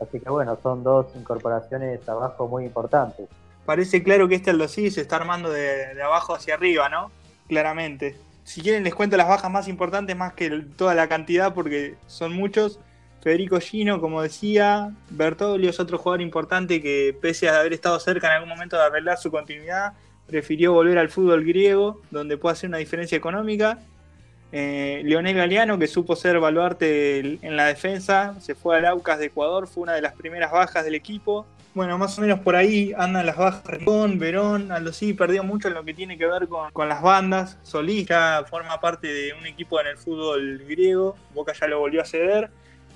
Así 0.00 0.20
que 0.20 0.30
bueno, 0.30 0.58
son 0.62 0.82
dos 0.82 1.06
incorporaciones 1.16 2.06
abajo 2.08 2.48
muy 2.48 2.64
importantes. 2.64 3.28
Parece 3.64 4.02
claro 4.02 4.28
que 4.28 4.34
este 4.34 4.50
Aldo 4.50 4.68
se 4.68 4.86
está 4.86 5.16
armando 5.16 5.50
de, 5.50 5.94
de 5.94 6.02
abajo 6.02 6.34
hacia 6.34 6.54
arriba, 6.54 6.88
¿no? 6.88 7.10
Claramente 7.48 8.16
si 8.44 8.60
quieren 8.60 8.84
les 8.84 8.94
cuento 8.94 9.16
las 9.16 9.26
bajas 9.26 9.50
más 9.50 9.68
importantes 9.68 10.14
más 10.14 10.34
que 10.34 10.50
toda 10.76 10.94
la 10.94 11.08
cantidad 11.08 11.52
porque 11.52 11.96
son 12.06 12.32
muchos. 12.32 12.78
Federico 13.22 13.58
Gino, 13.58 14.02
como 14.02 14.20
decía, 14.20 14.92
Bertoglio 15.08 15.70
es 15.70 15.80
otro 15.80 15.96
jugador 15.96 16.20
importante 16.20 16.82
que 16.82 17.16
pese 17.18 17.48
a 17.48 17.58
haber 17.58 17.72
estado 17.72 17.98
cerca 17.98 18.26
en 18.26 18.34
algún 18.34 18.50
momento 18.50 18.76
de 18.76 18.82
arreglar 18.82 19.16
su 19.16 19.30
continuidad, 19.30 19.94
prefirió 20.26 20.74
volver 20.74 20.98
al 20.98 21.08
fútbol 21.08 21.42
griego, 21.42 22.02
donde 22.10 22.36
puede 22.36 22.52
hacer 22.52 22.68
una 22.68 22.76
diferencia 22.76 23.16
económica. 23.16 23.78
Eh, 24.56 25.02
Leonel 25.04 25.34
Galeano, 25.34 25.80
que 25.80 25.88
supo 25.88 26.14
ser 26.14 26.38
baluarte 26.38 27.18
en 27.18 27.56
la 27.56 27.66
defensa, 27.66 28.36
se 28.40 28.54
fue 28.54 28.76
al 28.76 28.84
Aucas 28.84 29.18
de 29.18 29.26
Ecuador, 29.26 29.66
fue 29.66 29.82
una 29.82 29.94
de 29.94 30.00
las 30.00 30.12
primeras 30.12 30.52
bajas 30.52 30.84
del 30.84 30.94
equipo. 30.94 31.44
Bueno, 31.74 31.98
más 31.98 32.16
o 32.16 32.20
menos 32.20 32.38
por 32.38 32.54
ahí 32.54 32.92
andan 32.96 33.26
las 33.26 33.36
bajas 33.36 33.66
Ricón, 33.66 34.16
Verón, 34.20 34.70
Aldo 34.70 34.92
sí 34.92 35.12
perdió 35.12 35.42
mucho 35.42 35.66
en 35.66 35.74
lo 35.74 35.82
que 35.82 35.92
tiene 35.92 36.16
que 36.16 36.26
ver 36.26 36.46
con, 36.46 36.88
las 36.88 37.02
bandas. 37.02 37.58
Solís 37.64 38.06
ya 38.06 38.44
forma 38.48 38.78
parte 38.80 39.08
de 39.08 39.32
un 39.32 39.44
equipo 39.44 39.80
en 39.80 39.88
el 39.88 39.96
fútbol 39.96 40.62
griego, 40.68 41.16
Boca 41.34 41.52
ya 41.52 41.66
lo 41.66 41.80
volvió 41.80 42.00
a 42.00 42.04
ceder. 42.04 42.48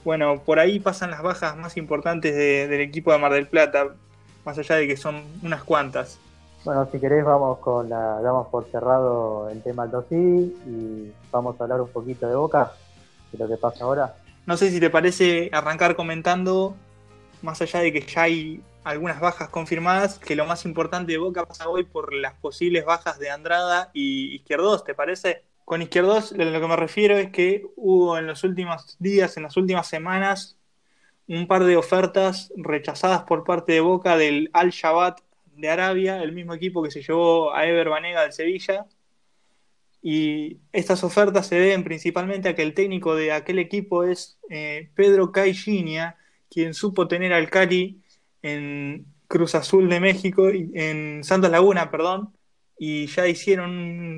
Bueno, 0.04 0.40
por 0.44 0.60
ahí 0.60 0.78
pasan 0.78 1.10
las 1.10 1.22
bajas 1.22 1.56
más 1.56 1.76
importantes 1.76 2.36
del 2.36 2.80
equipo 2.80 3.10
de 3.10 3.18
Mar 3.18 3.32
del 3.32 3.48
Plata, 3.48 3.96
más 4.44 4.56
allá 4.58 4.76
de 4.76 4.86
que 4.86 4.96
son 4.96 5.24
unas 5.42 5.64
cuantas. 5.64 6.20
Bueno, 6.64 6.88
si 6.90 6.98
querés 6.98 7.24
vamos 7.24 7.58
con 7.58 7.88
la, 7.88 8.20
damos 8.20 8.48
por 8.48 8.66
cerrado 8.70 9.48
el 9.48 9.62
tema 9.62 9.84
Aldo 9.84 10.04
y 10.10 11.12
vamos 11.30 11.58
a 11.58 11.64
hablar 11.64 11.80
un 11.80 11.88
poquito 11.88 12.28
de 12.28 12.34
Boca, 12.34 12.72
de 13.32 13.38
lo 13.38 13.48
que 13.48 13.56
pasa 13.56 13.84
ahora. 13.84 14.16
No 14.44 14.56
sé 14.56 14.70
si 14.70 14.80
te 14.80 14.90
parece 14.90 15.50
arrancar 15.52 15.94
comentando 15.94 16.74
más 17.42 17.62
allá 17.62 17.80
de 17.80 17.92
que 17.92 18.00
ya 18.00 18.22
hay 18.22 18.60
algunas 18.82 19.20
bajas 19.20 19.50
confirmadas, 19.50 20.18
que 20.18 20.34
lo 20.34 20.46
más 20.46 20.64
importante 20.64 21.12
de 21.12 21.18
Boca 21.18 21.46
pasa 21.46 21.68
hoy 21.68 21.84
por 21.84 22.12
las 22.12 22.34
posibles 22.34 22.84
bajas 22.84 23.18
de 23.18 23.30
Andrada 23.30 23.90
y 23.92 24.34
Izquierdos, 24.34 24.84
¿te 24.84 24.94
parece? 24.94 25.44
Con 25.64 25.82
Izquierdos 25.82 26.32
lo 26.32 26.60
que 26.60 26.66
me 26.66 26.76
refiero 26.76 27.16
es 27.16 27.30
que 27.30 27.66
hubo 27.76 28.18
en 28.18 28.26
los 28.26 28.42
últimos 28.42 28.96
días, 28.98 29.36
en 29.36 29.44
las 29.44 29.56
últimas 29.56 29.86
semanas, 29.86 30.56
un 31.28 31.46
par 31.46 31.64
de 31.64 31.76
ofertas 31.76 32.52
rechazadas 32.56 33.22
por 33.24 33.44
parte 33.44 33.74
de 33.74 33.80
Boca 33.80 34.16
del 34.16 34.50
Al 34.54 34.70
Shabat 34.70 35.20
de 35.58 35.68
Arabia, 35.68 36.22
el 36.22 36.32
mismo 36.32 36.54
equipo 36.54 36.82
que 36.82 36.90
se 36.90 37.02
llevó 37.02 37.52
a 37.54 37.66
Ever 37.66 37.88
Banega 37.88 38.22
del 38.22 38.32
Sevilla. 38.32 38.86
Y 40.00 40.58
estas 40.72 41.02
ofertas 41.04 41.48
se 41.48 41.56
deben 41.56 41.84
principalmente 41.84 42.48
a 42.48 42.54
que 42.54 42.62
el 42.62 42.74
técnico 42.74 43.16
de 43.16 43.32
aquel 43.32 43.58
equipo 43.58 44.04
es 44.04 44.38
eh, 44.48 44.90
Pedro 44.94 45.32
Caixinha, 45.32 46.16
quien 46.50 46.72
supo 46.74 47.08
tener 47.08 47.32
al 47.32 47.50
Cali 47.50 48.00
en 48.42 49.06
Cruz 49.26 49.54
Azul 49.54 49.88
de 49.88 50.00
México, 50.00 50.48
en 50.48 51.22
Santa 51.24 51.48
Laguna, 51.48 51.90
perdón, 51.90 52.32
y 52.78 53.06
ya 53.08 53.26
hicieron 53.26 53.70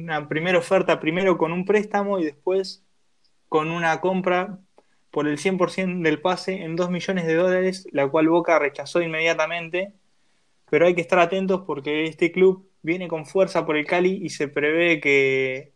una 0.02 0.28
primera 0.28 0.58
oferta, 0.58 1.00
primero 1.00 1.38
con 1.38 1.52
un 1.52 1.64
préstamo 1.64 2.18
y 2.18 2.24
después 2.24 2.84
con 3.48 3.70
una 3.70 4.00
compra 4.00 4.60
por 5.10 5.26
el 5.26 5.38
100% 5.38 6.02
del 6.02 6.20
pase 6.20 6.62
en 6.62 6.76
2 6.76 6.90
millones 6.90 7.26
de 7.26 7.34
dólares, 7.34 7.88
la 7.90 8.08
cual 8.08 8.28
Boca 8.28 8.58
rechazó 8.58 9.02
inmediatamente, 9.02 9.94
pero 10.70 10.86
hay 10.86 10.94
que 10.94 11.00
estar 11.00 11.18
atentos 11.18 11.62
porque 11.66 12.06
este 12.06 12.32
club 12.32 12.70
viene 12.82 13.08
con 13.08 13.26
fuerza 13.26 13.66
por 13.66 13.76
el 13.76 13.86
Cali 13.86 14.20
y 14.22 14.30
se 14.30 14.48
prevé 14.48 15.00
que 15.00 15.72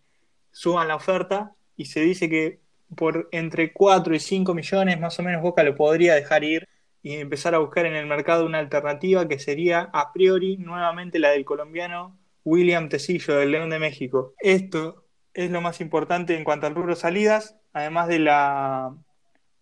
suban 0.52 0.88
la 0.88 0.96
oferta 0.96 1.54
y 1.76 1.86
se 1.86 2.00
dice 2.00 2.30
que 2.30 2.60
por 2.96 3.28
entre 3.32 3.72
4 3.72 4.14
y 4.14 4.20
5 4.20 4.54
millones 4.54 5.00
más 5.00 5.18
o 5.18 5.22
menos 5.22 5.42
Boca 5.42 5.62
lo 5.64 5.74
podría 5.74 6.14
dejar 6.14 6.44
ir 6.44 6.68
y 7.02 7.14
empezar 7.14 7.54
a 7.54 7.58
buscar 7.58 7.86
en 7.86 7.96
el 7.96 8.06
mercado 8.06 8.46
una 8.46 8.60
alternativa 8.60 9.28
que 9.28 9.38
sería 9.38 9.90
a 9.92 10.12
priori 10.12 10.56
nuevamente 10.56 11.18
la 11.18 11.30
del 11.30 11.44
colombiano 11.44 12.16
William 12.44 12.88
Tecillo 12.88 13.36
del 13.36 13.50
León 13.50 13.70
de 13.70 13.78
México. 13.78 14.34
Esto 14.38 15.04
es 15.34 15.50
lo 15.50 15.60
más 15.60 15.80
importante 15.80 16.36
en 16.36 16.44
cuanto 16.44 16.66
al 16.66 16.74
rubro 16.74 16.94
salidas, 16.94 17.56
además 17.72 18.08
de 18.08 18.20
la 18.20 18.96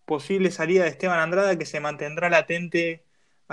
posible 0.05 0.51
salida 0.51 0.83
de 0.83 0.89
Esteban 0.89 1.19
Andrada 1.19 1.57
que 1.57 1.65
se 1.65 1.79
mantendrá 1.79 2.29
latente 2.29 3.02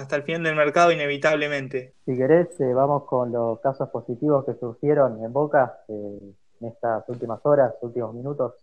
hasta 0.00 0.16
el 0.16 0.23
final 0.23 0.42
del 0.42 0.57
mercado 0.57 0.92
inevitablemente. 0.92 1.95
Si 2.04 2.16
querés, 2.16 2.49
eh, 2.61 2.73
vamos 2.73 3.04
con 3.04 3.33
los 3.33 3.61
casos 3.61 3.88
positivos 3.90 4.45
que 4.45 4.54
surgieron 4.54 5.23
en 5.25 5.33
Boca 5.33 5.80
eh, 5.88 6.19
en 6.61 6.69
estas 6.69 7.09
últimas 7.09 7.40
horas, 7.45 7.75
últimos 7.83 8.14
minutos. 8.14 8.54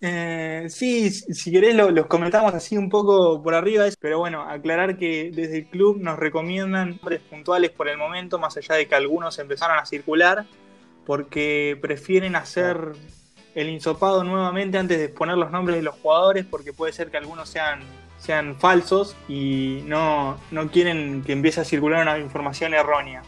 Eh, 0.00 0.66
sí, 0.68 1.10
si 1.10 1.50
querés 1.50 1.74
los 1.74 2.06
comentamos 2.06 2.52
así 2.52 2.76
un 2.76 2.90
poco 2.90 3.42
por 3.42 3.54
arriba, 3.54 3.84
pero 4.00 4.18
bueno, 4.18 4.42
aclarar 4.42 4.98
que 4.98 5.30
desde 5.34 5.58
el 5.58 5.66
club 5.66 5.98
nos 5.98 6.18
recomiendan 6.18 6.90
nombres 6.90 7.22
puntuales 7.22 7.70
por 7.70 7.88
el 7.88 7.96
momento, 7.96 8.38
más 8.38 8.56
allá 8.56 8.74
de 8.74 8.86
que 8.86 8.94
algunos 8.94 9.38
empezaron 9.38 9.78
a 9.78 9.86
circular, 9.86 10.44
porque 11.06 11.78
prefieren 11.80 12.36
hacer 12.36 12.92
el 13.54 13.68
insopado 13.68 14.24
nuevamente 14.24 14.78
antes 14.78 14.98
de 14.98 15.08
poner 15.08 15.36
los 15.38 15.50
nombres 15.50 15.76
de 15.76 15.82
los 15.82 15.94
jugadores, 15.94 16.44
porque 16.44 16.72
puede 16.72 16.92
ser 16.92 17.10
que 17.10 17.16
algunos 17.16 17.48
sean, 17.48 17.80
sean 18.24 18.56
falsos 18.56 19.16
y 19.28 19.82
no, 19.86 20.36
no 20.50 20.70
quieren 20.70 21.22
que 21.22 21.32
empiece 21.32 21.60
a 21.60 21.64
circular 21.64 22.02
una 22.02 22.18
información 22.18 22.74
errónea. 22.74 23.22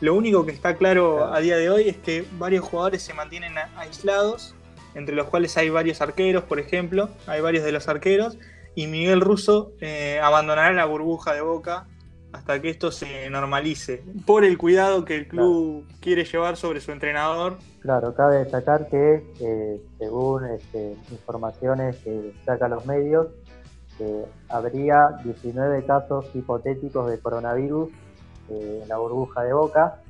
Lo 0.00 0.14
único 0.14 0.44
que 0.46 0.52
está 0.52 0.76
claro 0.76 1.32
a 1.32 1.40
día 1.40 1.56
de 1.56 1.70
hoy 1.70 1.88
es 1.88 1.96
que 1.96 2.24
varios 2.38 2.64
jugadores 2.64 3.02
se 3.02 3.14
mantienen 3.14 3.54
aislados 3.76 4.54
entre 4.94 5.14
los 5.14 5.26
cuales 5.26 5.56
hay 5.56 5.70
varios 5.70 6.00
arqueros, 6.00 6.44
por 6.44 6.58
ejemplo, 6.58 7.10
hay 7.26 7.40
varios 7.40 7.64
de 7.64 7.72
los 7.72 7.88
arqueros, 7.88 8.38
y 8.74 8.86
Miguel 8.86 9.20
Russo 9.20 9.72
eh, 9.80 10.20
abandonará 10.22 10.72
la 10.72 10.84
burbuja 10.84 11.34
de 11.34 11.40
Boca 11.40 11.86
hasta 12.32 12.60
que 12.60 12.70
esto 12.70 12.92
se 12.92 13.28
normalice, 13.28 14.04
por 14.24 14.44
el 14.44 14.56
cuidado 14.56 15.04
que 15.04 15.16
el 15.16 15.26
club 15.26 15.84
quiere 16.00 16.24
llevar 16.24 16.56
sobre 16.56 16.80
su 16.80 16.92
entrenador. 16.92 17.58
Claro, 17.80 18.14
cabe 18.14 18.38
destacar 18.38 18.88
que 18.88 19.24
eh, 19.40 19.80
según 19.98 20.46
este, 20.46 20.96
informaciones 21.10 21.96
que 21.96 22.32
sacan 22.44 22.70
los 22.70 22.86
medios, 22.86 23.28
eh, 24.00 24.26
habría 24.48 25.20
19 25.22 25.84
casos 25.84 26.26
hipotéticos 26.34 27.10
de 27.10 27.18
coronavirus 27.20 27.90
en 28.48 28.88
la 28.88 28.98
burbuja 28.98 29.42
de 29.44 29.52
Boca, 29.52 30.00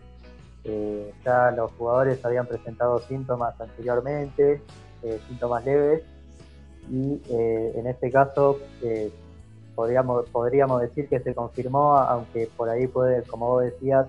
eh, 0.64 1.14
ya 1.24 1.50
los 1.52 1.72
jugadores 1.72 2.22
habían 2.24 2.46
presentado 2.46 2.98
síntomas 3.00 3.58
anteriormente, 3.60 4.62
eh, 5.02 5.20
síntomas 5.26 5.64
leves, 5.64 6.02
y 6.90 7.20
eh, 7.30 7.72
en 7.76 7.86
este 7.86 8.10
caso 8.10 8.58
podríamos, 9.74 10.28
podríamos 10.30 10.82
decir 10.82 11.08
que 11.08 11.20
se 11.20 11.34
confirmó, 11.34 11.96
aunque 11.96 12.48
por 12.56 12.68
ahí 12.68 12.86
puede, 12.86 13.22
como 13.22 13.48
vos 13.48 13.64
decías, 13.64 14.06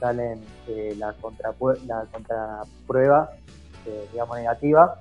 salen 0.00 0.40
la, 0.98 1.14
la 1.86 2.04
contraprueba, 2.10 3.30
digamos, 4.12 4.38
negativa. 4.38 5.00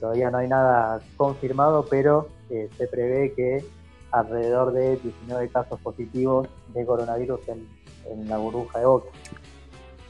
todavía 0.00 0.30
no 0.30 0.38
hay 0.38 0.48
nada 0.48 1.00
confirmado, 1.16 1.84
pero 1.88 2.28
se 2.48 2.86
prevé 2.86 3.32
que 3.34 3.64
alrededor 4.10 4.72
de 4.72 4.96
19 4.96 5.48
casos 5.48 5.80
positivos 5.80 6.48
de 6.74 6.84
coronavirus 6.86 7.40
en, 7.48 7.68
en 8.10 8.28
la 8.28 8.38
burbuja 8.38 8.78
de 8.78 8.86
Boca. 8.86 9.10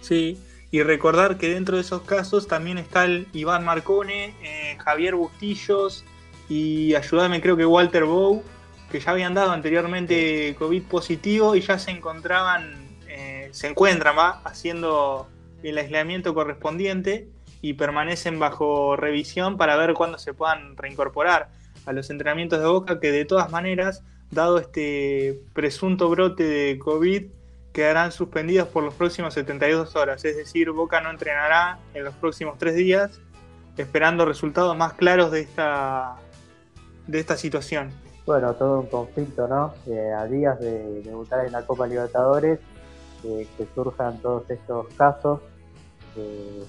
Sí, 0.00 0.38
y 0.70 0.82
recordar 0.82 1.38
que 1.38 1.48
dentro 1.48 1.76
de 1.76 1.82
esos 1.82 2.02
casos 2.02 2.46
también 2.46 2.78
está 2.78 3.04
el 3.04 3.26
Iván 3.32 3.64
Marcone, 3.64 4.34
eh, 4.42 4.76
Javier 4.78 5.14
Bustillos 5.14 6.04
y 6.48 6.94
ayúdame 6.94 7.40
creo 7.40 7.56
que 7.56 7.64
Walter 7.64 8.04
Bow, 8.04 8.42
que 8.90 9.00
ya 9.00 9.12
habían 9.12 9.34
dado 9.34 9.52
anteriormente 9.52 10.54
COVID 10.58 10.82
positivo 10.84 11.56
y 11.56 11.60
ya 11.60 11.78
se 11.78 11.90
encontraban, 11.90 12.74
eh, 13.08 13.48
se 13.52 13.68
encuentran 13.68 14.16
¿va? 14.16 14.42
haciendo 14.44 15.28
el 15.62 15.78
aislamiento 15.78 16.34
correspondiente 16.34 17.28
y 17.62 17.74
permanecen 17.74 18.38
bajo 18.38 18.94
revisión 18.94 19.56
para 19.56 19.76
ver 19.76 19.94
cuándo 19.94 20.18
se 20.18 20.34
puedan 20.34 20.76
reincorporar 20.76 21.48
a 21.86 21.92
los 21.92 22.10
entrenamientos 22.10 22.58
de 22.60 22.66
Boca, 22.66 23.00
que 23.00 23.12
de 23.12 23.24
todas 23.24 23.50
maneras 23.50 24.02
dado 24.30 24.58
este 24.58 25.40
presunto 25.54 26.08
brote 26.08 26.44
de 26.44 26.78
COVID, 26.78 27.26
quedarán 27.72 28.12
suspendidas 28.12 28.66
por 28.68 28.82
los 28.82 28.94
próximos 28.94 29.34
72 29.34 29.96
horas. 29.96 30.24
Es 30.24 30.36
decir, 30.36 30.70
Boca 30.70 31.00
no 31.00 31.10
entrenará 31.10 31.78
en 31.94 32.04
los 32.04 32.14
próximos 32.14 32.58
tres 32.58 32.74
días, 32.74 33.20
esperando 33.76 34.24
resultados 34.24 34.76
más 34.76 34.94
claros 34.94 35.30
de 35.30 35.40
esta, 35.40 36.16
de 37.06 37.20
esta 37.20 37.36
situación. 37.36 37.90
Bueno, 38.26 38.52
todo 38.54 38.80
un 38.80 38.86
conflicto, 38.86 39.48
¿no? 39.48 39.72
A 40.18 40.26
días 40.26 40.60
de 40.60 41.02
debutar 41.02 41.46
en 41.46 41.52
la 41.52 41.62
Copa 41.62 41.86
Libertadores, 41.86 42.58
que 43.22 43.68
surjan 43.74 44.18
todos 44.18 44.48
estos 44.50 44.86
casos. 44.94 45.40
Eh, 46.16 46.64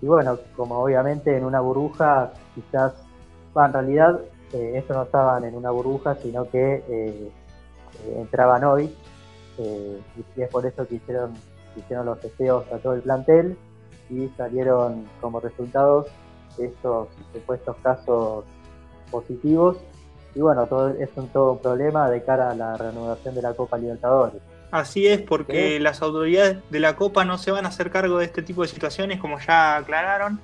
y 0.00 0.06
bueno, 0.06 0.38
como 0.56 0.78
obviamente 0.78 1.36
en 1.36 1.44
una 1.44 1.60
burbuja, 1.60 2.32
quizás, 2.54 2.92
en 3.54 3.72
realidad, 3.72 4.20
estos 4.52 4.96
no 4.96 5.02
estaban 5.04 5.44
en 5.44 5.54
una 5.54 5.70
burbuja, 5.70 6.16
sino 6.16 6.48
que 6.50 7.30
entraban 8.16 8.64
hoy. 8.64 8.94
y 9.58 10.42
es 10.42 10.48
por 10.48 10.66
eso 10.66 10.86
que 10.86 10.96
hicieron, 10.96 11.34
hicieron 11.76 12.06
los 12.06 12.20
testeos 12.20 12.64
a 12.72 12.78
todo 12.78 12.94
el 12.94 13.02
plantel 13.02 13.56
y 14.10 14.28
salieron 14.36 15.06
como 15.20 15.40
resultados 15.40 16.06
estos 16.58 17.08
supuestos 17.32 17.76
casos 17.82 18.44
positivos 19.10 19.78
y 20.34 20.40
bueno, 20.40 20.66
todo 20.66 20.88
es 20.88 21.10
un 21.16 21.28
todo 21.28 21.58
problema 21.58 22.08
de 22.08 22.22
cara 22.22 22.50
a 22.50 22.54
la 22.54 22.76
reanudación 22.76 23.34
de 23.34 23.42
la 23.42 23.52
Copa 23.52 23.76
Libertadores. 23.76 24.40
Así 24.70 25.06
es, 25.06 25.20
porque 25.20 25.78
las 25.78 26.00
autoridades 26.00 26.58
de 26.70 26.80
la 26.80 26.96
Copa 26.96 27.26
no 27.26 27.36
se 27.36 27.50
van 27.50 27.66
a 27.66 27.68
hacer 27.68 27.90
cargo 27.90 28.18
de 28.18 28.24
este 28.24 28.40
tipo 28.42 28.62
de 28.62 28.68
situaciones, 28.68 29.20
como 29.20 29.38
ya 29.38 29.76
aclararon. 29.76 30.40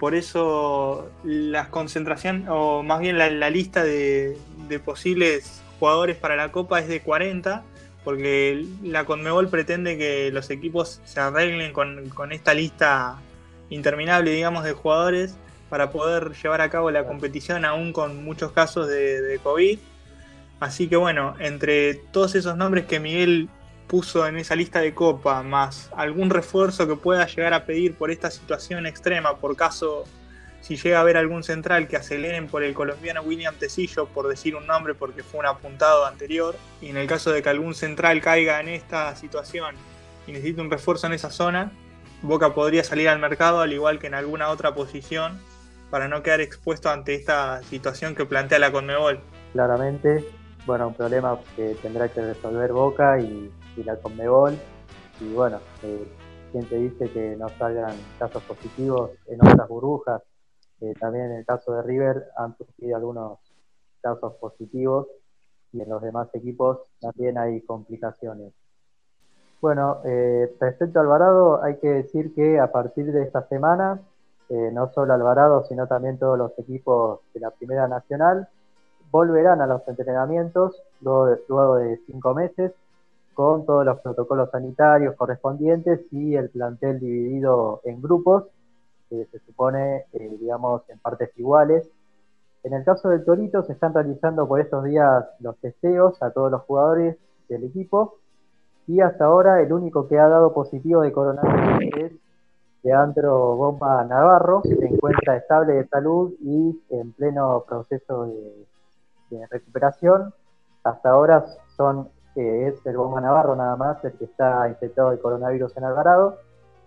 Por 0.00 0.14
eso 0.14 1.10
la 1.22 1.68
concentración, 1.68 2.46
o 2.48 2.82
más 2.82 3.00
bien 3.00 3.18
la, 3.18 3.50
lista 3.50 3.84
de, 3.84 4.36
posibles 4.84 5.62
jugadores 5.78 6.16
para 6.16 6.36
la 6.36 6.50
Copa 6.50 6.80
es 6.80 6.88
de 6.88 7.02
40, 7.02 7.62
porque 8.02 8.64
la 8.82 9.04
Conmebol 9.04 9.50
pretende 9.50 9.98
que 9.98 10.30
los 10.32 10.48
equipos 10.48 11.02
se 11.04 11.20
arreglen 11.20 11.74
con, 11.74 12.08
con 12.08 12.32
esta 12.32 12.54
lista 12.54 13.18
interminable, 13.68 14.30
digamos, 14.30 14.64
de 14.64 14.72
jugadores 14.72 15.36
para 15.68 15.90
poder 15.90 16.32
llevar 16.32 16.60
a 16.60 16.68
cabo 16.68 16.90
la 16.90 17.06
competición 17.06 17.64
aún 17.64 17.92
con 17.92 18.24
muchos 18.24 18.52
casos 18.52 18.88
de, 18.88 19.38
COVID. 19.42 19.78
Así 20.58 20.88
que 20.88 20.96
bueno, 20.96 21.34
entre 21.38 21.94
todos 21.94 22.34
esos 22.34 22.56
nombres 22.56 22.84
que 22.86 23.00
Miguel 23.00 23.48
puso 23.90 24.24
en 24.24 24.36
esa 24.36 24.54
lista 24.54 24.78
de 24.80 24.94
copa, 24.94 25.42
más 25.42 25.90
algún 25.96 26.30
refuerzo 26.30 26.86
que 26.86 26.94
pueda 26.94 27.26
llegar 27.26 27.52
a 27.52 27.64
pedir 27.64 27.96
por 27.96 28.12
esta 28.12 28.30
situación 28.30 28.86
extrema, 28.86 29.36
por 29.36 29.56
caso 29.56 30.04
si 30.60 30.76
llega 30.76 30.98
a 30.98 31.00
haber 31.00 31.16
algún 31.16 31.42
central 31.42 31.88
que 31.88 31.96
aceleren 31.96 32.46
por 32.46 32.62
el 32.62 32.72
colombiano 32.72 33.22
William 33.22 33.56
Tecillo, 33.56 34.06
por 34.06 34.28
decir 34.28 34.54
un 34.54 34.64
nombre 34.68 34.94
porque 34.94 35.24
fue 35.24 35.40
un 35.40 35.46
apuntado 35.46 36.06
anterior, 36.06 36.54
y 36.80 36.90
en 36.90 36.98
el 36.98 37.08
caso 37.08 37.32
de 37.32 37.42
que 37.42 37.48
algún 37.48 37.74
central 37.74 38.20
caiga 38.20 38.60
en 38.60 38.68
esta 38.68 39.16
situación 39.16 39.74
y 40.28 40.32
necesite 40.32 40.60
un 40.60 40.70
refuerzo 40.70 41.08
en 41.08 41.14
esa 41.14 41.30
zona, 41.30 41.72
Boca 42.22 42.54
podría 42.54 42.84
salir 42.84 43.08
al 43.08 43.18
mercado 43.18 43.60
al 43.60 43.72
igual 43.72 43.98
que 43.98 44.06
en 44.06 44.14
alguna 44.14 44.50
otra 44.50 44.72
posición 44.72 45.40
para 45.90 46.06
no 46.06 46.22
quedar 46.22 46.40
expuesto 46.40 46.90
ante 46.90 47.16
esta 47.16 47.60
situación 47.64 48.14
que 48.14 48.24
plantea 48.24 48.60
la 48.60 48.70
Conmebol. 48.70 49.18
Claramente, 49.52 50.24
bueno, 50.64 50.88
un 50.88 50.94
problema 50.94 51.36
que 51.56 51.74
tendrá 51.82 52.08
que 52.08 52.20
resolver 52.20 52.72
Boca 52.72 53.18
y, 53.18 53.50
la 53.84 53.96
Conmebol. 53.96 54.54
Y 55.20 55.32
bueno, 55.32 55.58
eh, 55.82 56.06
¿quién 56.52 56.64
te 56.66 56.76
dice 56.76 57.10
que 57.10 57.36
no 57.36 57.48
salgan 57.50 57.94
casos 58.18 58.42
positivos 58.44 59.10
en 59.26 59.40
otras 59.46 59.68
burbujas? 59.68 60.22
Eh, 60.80 60.94
también 60.98 61.26
en 61.26 61.38
el 61.38 61.46
caso 61.46 61.72
de 61.72 61.82
River 61.82 62.28
han 62.36 62.56
surgido 62.56 62.96
algunos 62.96 63.38
casos 64.00 64.34
positivos 64.34 65.08
y 65.72 65.80
en 65.82 65.88
los 65.88 66.02
demás 66.02 66.28
equipos 66.34 66.78
también 67.00 67.38
hay 67.38 67.60
complicaciones. 67.62 68.52
Bueno, 69.60 70.00
eh, 70.04 70.50
respecto 70.58 70.98
a 70.98 71.02
Alvarado, 71.02 71.62
hay 71.62 71.76
que 71.76 71.88
decir 71.88 72.34
que 72.34 72.58
a 72.58 72.72
partir 72.72 73.12
de 73.12 73.22
esta 73.22 73.46
semana 73.48 74.00
eh, 74.48 74.70
no 74.72 74.90
solo 74.92 75.12
Alvarado, 75.12 75.64
sino 75.68 75.86
también 75.86 76.18
todos 76.18 76.38
los 76.38 76.58
equipos 76.58 77.20
de 77.34 77.40
la 77.40 77.50
Primera 77.50 77.86
Nacional, 77.86 78.48
volverán 79.10 79.60
a 79.60 79.66
los 79.66 79.86
entrenamientos 79.86 80.82
luego 81.00 81.76
de, 81.76 82.00
cinco 82.06 82.34
meses 82.34 82.72
con 83.40 83.64
todos 83.64 83.86
los 83.86 83.98
protocolos 84.00 84.50
sanitarios 84.50 85.16
correspondientes 85.16 86.00
y 86.10 86.34
el 86.34 86.50
plantel 86.50 87.00
dividido 87.00 87.80
en 87.84 88.02
grupos, 88.02 88.44
que 89.08 89.24
se 89.32 89.38
supone, 89.38 90.04
eh, 90.12 90.36
digamos, 90.38 90.82
en 90.90 90.98
partes 90.98 91.30
iguales. 91.36 91.88
En 92.64 92.74
el 92.74 92.84
caso 92.84 93.08
del 93.08 93.24
Torito 93.24 93.62
se 93.62 93.72
están 93.72 93.94
realizando 93.94 94.46
por 94.46 94.60
estos 94.60 94.84
días 94.84 95.24
los 95.38 95.56
testeos 95.56 96.22
a 96.22 96.32
todos 96.32 96.50
los 96.50 96.60
jugadores 96.64 97.16
del 97.48 97.64
equipo 97.64 98.18
y 98.86 99.00
hasta 99.00 99.24
ahora 99.24 99.62
el 99.62 99.72
único 99.72 100.06
que 100.06 100.18
ha 100.18 100.28
dado 100.28 100.52
positivo 100.52 101.00
de 101.00 101.10
coronavirus 101.10 101.94
es 101.96 102.12
Leandro 102.82 103.56
Bomba 103.56 104.04
Navarro 104.04 104.60
se 104.64 104.74
encuentra 104.84 105.38
estable 105.38 105.76
de 105.76 105.88
salud 105.88 106.34
y 106.42 106.78
en 106.90 107.12
pleno 107.12 107.64
proceso 107.66 108.26
de, 108.26 109.46
recuperación. 109.50 110.34
Hasta 110.84 111.08
ahora 111.08 111.46
son 111.74 112.10
es 112.34 112.86
el 112.86 112.96
Bomba 112.96 113.20
Navarro 113.20 113.56
nada 113.56 113.76
más 113.76 114.04
el 114.04 114.12
que 114.12 114.24
está 114.24 114.68
infectado 114.68 115.10
de 115.10 115.18
coronavirus 115.18 115.76
en 115.76 115.84
Alvarado. 115.84 116.38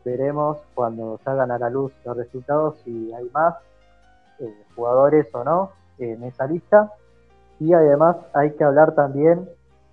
Veremos 0.05 0.57
cuando 0.73 1.19
salgan 1.23 1.51
a 1.51 1.59
la 1.59 1.69
luz 1.69 1.91
los 2.05 2.17
resultados 2.17 2.77
si 2.83 3.13
hay 3.13 3.29
más 3.33 3.55
eh, 4.39 4.53
jugadores 4.75 5.27
o 5.33 5.43
no 5.43 5.71
en 5.99 6.23
esa 6.23 6.47
lista. 6.47 6.91
Y 7.59 7.73
además 7.73 8.17
hay 8.33 8.51
que 8.51 8.63
hablar 8.63 8.95
también 8.95 9.47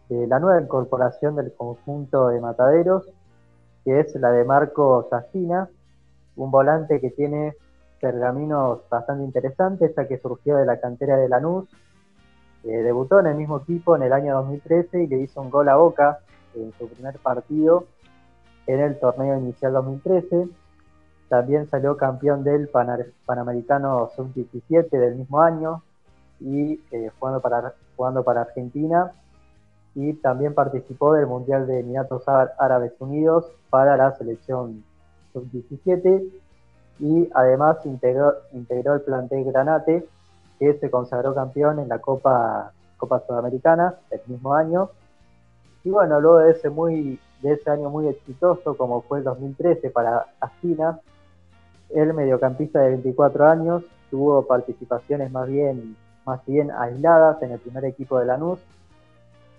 de 0.09 0.27
la 0.27 0.41
nueva 0.41 0.61
incorporación 0.61 1.37
del 1.37 1.53
conjunto 1.55 2.29
de 2.29 2.41
mataderos, 2.41 3.07
que 3.85 4.01
es 4.01 4.15
la 4.17 4.33
de 4.33 4.45
Marco 4.45 5.07
Sastina, 5.09 5.69
un 6.37 6.51
volante 6.51 7.01
que 7.01 7.11
tiene 7.11 7.55
pergaminos 8.01 8.81
bastante 8.89 9.25
interesantes, 9.25 9.95
ya 9.95 10.09
que 10.09 10.19
surgió 10.19 10.57
de 10.57 10.67
la 10.67 10.81
cantera 10.81 11.17
de 11.17 11.29
Lanús, 11.29 11.69
debutó 12.63 13.21
en 13.21 13.27
el 13.27 13.37
mismo 13.37 13.59
equipo 13.59 13.97
en 13.97 14.03
el 14.03 14.13
año 14.13 14.35
2013 14.35 15.03
y 15.03 15.07
le 15.07 15.19
hizo 15.19 15.41
un 15.41 15.51
gol 15.51 15.69
a 15.69 15.77
Boca 15.77 16.21
en 16.55 16.73
su 16.79 16.89
primer 16.89 17.19
partido 17.19 17.87
en 18.67 18.81
el 18.81 18.99
torneo 18.99 19.37
inicial 19.39 19.73
2013. 19.73 20.49
También 21.29 21.69
salió 21.71 21.97
campeón 21.97 22.45
del 22.45 22.69
Panamericano 22.69 24.11
Sub-17 24.17 24.91
del 24.91 25.17
mismo 25.17 25.41
año 25.41 25.83
y 26.41 26.81
eh, 26.91 27.11
jugando, 27.19 27.41
para, 27.41 27.75
jugando 27.97 28.25
para 28.25 28.43
Argentina. 28.43 29.13
Y 29.95 30.15
también 30.15 30.55
participó 30.55 31.15
del 31.15 31.27
Mundial 31.27 31.67
de 31.67 31.81
Emiratos 31.81 32.25
Árabes 32.29 32.93
Unidos 33.01 33.51
para 33.71 33.97
la 33.97 34.13
selección 34.17 34.85
sub-17 35.33 36.31
y 37.01 37.29
además 37.35 37.79
integró, 37.85 38.35
integró 38.53 38.95
el 38.95 39.01
plantel 39.03 39.45
Granate 39.45 40.07
que 40.61 40.75
se 40.75 40.91
consagró 40.91 41.35
campeón 41.35 41.81
en 41.81 41.89
la 41.89 41.99
Copa, 41.99 42.73
Copa 42.99 43.25
Sudamericana 43.27 43.95
el 44.11 44.21
mismo 44.27 44.55
año. 44.55 44.91
Y 45.83 45.91
bueno, 45.91 46.21
luego 46.21 46.39
de 46.41 46.51
ese, 46.53 46.69
muy, 46.69 47.19
de 47.41 47.53
ese 47.55 47.71
año 47.71 47.89
muy 47.89 48.07
exitoso 48.09 48.77
como 48.77 49.01
fue 49.01 49.19
el 49.19 49.25
2013 49.25 49.91
para 49.91 50.27
Astina, 50.39 51.01
el 51.89 52.13
mediocampista 52.13 52.81
de 52.81 52.91
24 52.91 53.47
años 53.49 53.83
tuvo 54.11 54.47
participaciones 54.47 55.33
más 55.33 55.49
bien, 55.49 55.97
más 56.27 56.45
bien 56.45 56.71
aisladas 56.71 57.43
en 57.43 57.53
el 57.53 57.59
primer 57.59 57.87
equipo 57.87 58.19
de 58.19 58.27
Lanús, 58.27 58.61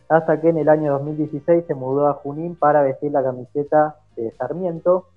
hasta 0.07 0.39
que 0.39 0.49
en 0.49 0.59
el 0.59 0.69
año 0.69 0.93
2016 0.93 1.65
se 1.65 1.73
mudó 1.73 2.07
a 2.07 2.13
Junín 2.13 2.55
para 2.55 2.83
vestir 2.83 3.11
la 3.11 3.23
camiseta 3.23 3.95
de 4.15 4.31
Sarmiento 4.33 5.07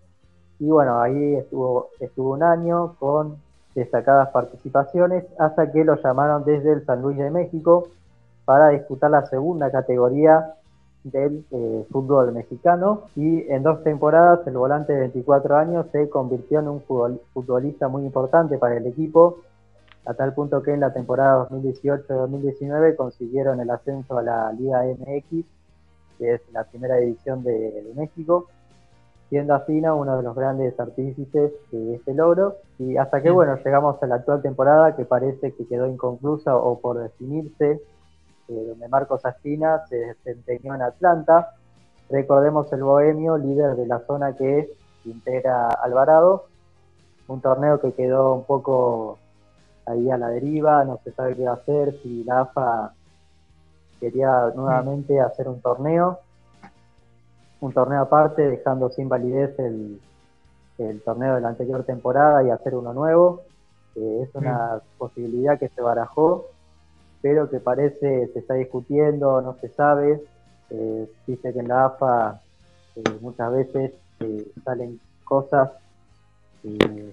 y 0.59 0.67
bueno, 0.67 1.01
ahí 1.01 1.35
estuvo, 1.35 1.91
estuvo 2.01 2.33
un 2.33 2.43
año 2.43 2.97
con 2.99 3.37
destacadas 3.75 4.31
participaciones 4.31 5.25
hasta 5.39 5.71
que 5.73 5.85
lo 5.85 5.97
llamaron 6.03 6.45
desde 6.45 6.73
el 6.73 6.85
San 6.87 7.03
Luis 7.03 7.19
de 7.19 7.31
México 7.31 7.89
para 8.45 8.69
disputar 8.69 9.11
la 9.11 9.27
segunda 9.27 9.71
categoría 9.71 10.55
del 11.03 11.45
eh, 11.51 11.87
fútbol 11.91 12.33
mexicano. 12.33 13.03
Y 13.17 13.51
en 13.51 13.63
dos 13.63 13.83
temporadas 13.83 14.47
el 14.47 14.57
volante 14.57 14.93
de 14.93 15.01
24 15.01 15.57
años 15.57 15.87
se 15.93 16.09
convirtió 16.09 16.61
en 16.61 16.69
un 16.69 16.83
futbolista 16.83 17.89
muy 17.89 18.05
importante 18.05 18.59
para 18.59 18.77
el 18.77 18.87
equipo 18.87 19.39
a 20.07 20.15
tal 20.15 20.35
punto 20.35 20.63
que 20.63 20.73
en 20.73 20.81
la 20.81 20.93
temporada 20.93 21.49
2018-2019 21.49 22.95
consiguieron 22.97 23.61
el 23.61 23.71
ascenso 23.71 24.19
a 24.19 24.23
la 24.23 24.53
Liga 24.53 24.83
MX 24.85 25.47
que 26.19 26.35
es 26.35 26.41
la 26.53 26.65
primera 26.65 26.97
división 26.97 27.43
de 27.43 27.93
México 27.97 28.47
siendo 29.35 29.57
Asina 29.57 29.95
uno 29.95 30.17
de 30.17 30.23
los 30.23 30.37
grandes 30.37 30.79
artífices 30.79 31.51
de 31.73 31.97
este 31.97 32.15
logro. 32.15 32.59
Y 32.79 32.97
hasta 32.97 33.21
que, 33.21 33.31
bueno, 33.33 33.57
llegamos 33.57 34.01
a 34.01 34.07
la 34.07 34.15
actual 34.15 34.41
temporada 34.41 34.95
que 34.95 35.05
parece 35.05 35.53
que 35.55 35.67
quedó 35.67 35.89
inconclusa 35.89 36.55
o 36.55 36.79
por 36.79 37.01
definirse, 37.01 37.83
eh, 38.49 38.65
donde 38.69 38.87
Marcos 38.87 39.27
Asina 39.27 39.85
se 39.89 39.97
desempeñó 39.97 40.77
en 40.77 40.83
Atlanta. 40.83 41.51
Recordemos 42.11 42.73
el 42.73 42.85
Bohemio, 42.85 43.37
líder 43.37 43.75
de 43.75 43.89
la 43.89 43.99
zona 44.07 44.37
que 44.37 44.71
integra 45.05 45.67
Alvarado, 45.67 46.45
un 47.27 47.41
torneo 47.41 47.81
que 47.81 47.93
quedó 47.93 48.35
un 48.35 48.45
poco 48.45 49.19
ahí 49.85 50.13
a 50.13 50.17
la 50.17 50.29
deriva, 50.29 50.85
no 50.85 51.01
se 51.03 51.11
sabe 51.11 51.35
qué 51.35 51.43
va 51.43 51.51
a 51.51 51.55
hacer, 51.55 52.01
si 52.05 52.23
la 52.23 52.43
AFA 52.43 52.95
quería 53.99 54.53
nuevamente 54.55 55.21
hacer 55.21 55.49
un 55.49 55.61
torneo, 55.61 56.21
un 57.61 57.73
torneo 57.73 58.03
aparte, 58.03 58.43
dejando 58.43 58.91
sin 58.91 59.09
validez 59.09 59.59
el, 59.59 60.01
el 60.79 61.01
torneo 61.03 61.37
de 61.37 61.41
la 61.41 61.49
anterior 61.49 61.85
temporada 61.85 62.43
y 62.43 62.51
hacer 62.51 62.75
uno 62.75 62.93
nuevo. 62.93 63.43
Eh, 63.97 64.21
es 64.25 64.35
una 64.35 64.81
posibilidad 64.99 65.59
que 65.59 65.69
se 65.69 65.81
barajó, 65.81 66.47
pero 67.23 67.49
que 67.49 67.61
parece 67.61 68.29
se 68.33 68.39
está 68.39 68.55
discutiendo, 68.55 69.41
no 69.41 69.57
se 69.61 69.69
sabe. 69.69 70.21
Eh, 70.71 71.07
dice 71.27 71.53
que 71.53 71.61
en 71.61 71.69
la 71.69 71.87
AFA 71.87 72.41
eh, 72.97 73.03
muchas 73.21 73.53
veces 73.53 73.93
eh, 74.21 74.47
salen 74.65 75.01
cosas 75.25 75.71
que 76.63 77.13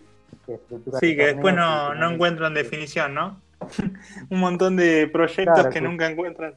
Sí, 1.00 1.16
que 1.16 1.28
después 1.28 1.56
no, 1.56 1.94
no 1.94 2.12
encuentran 2.12 2.54
definición, 2.54 3.14
¿no? 3.14 3.40
un 4.30 4.40
montón 4.40 4.76
de 4.76 5.08
proyectos 5.08 5.68
que, 5.68 5.82
nunca 5.82 6.10
encuentran 6.10 6.56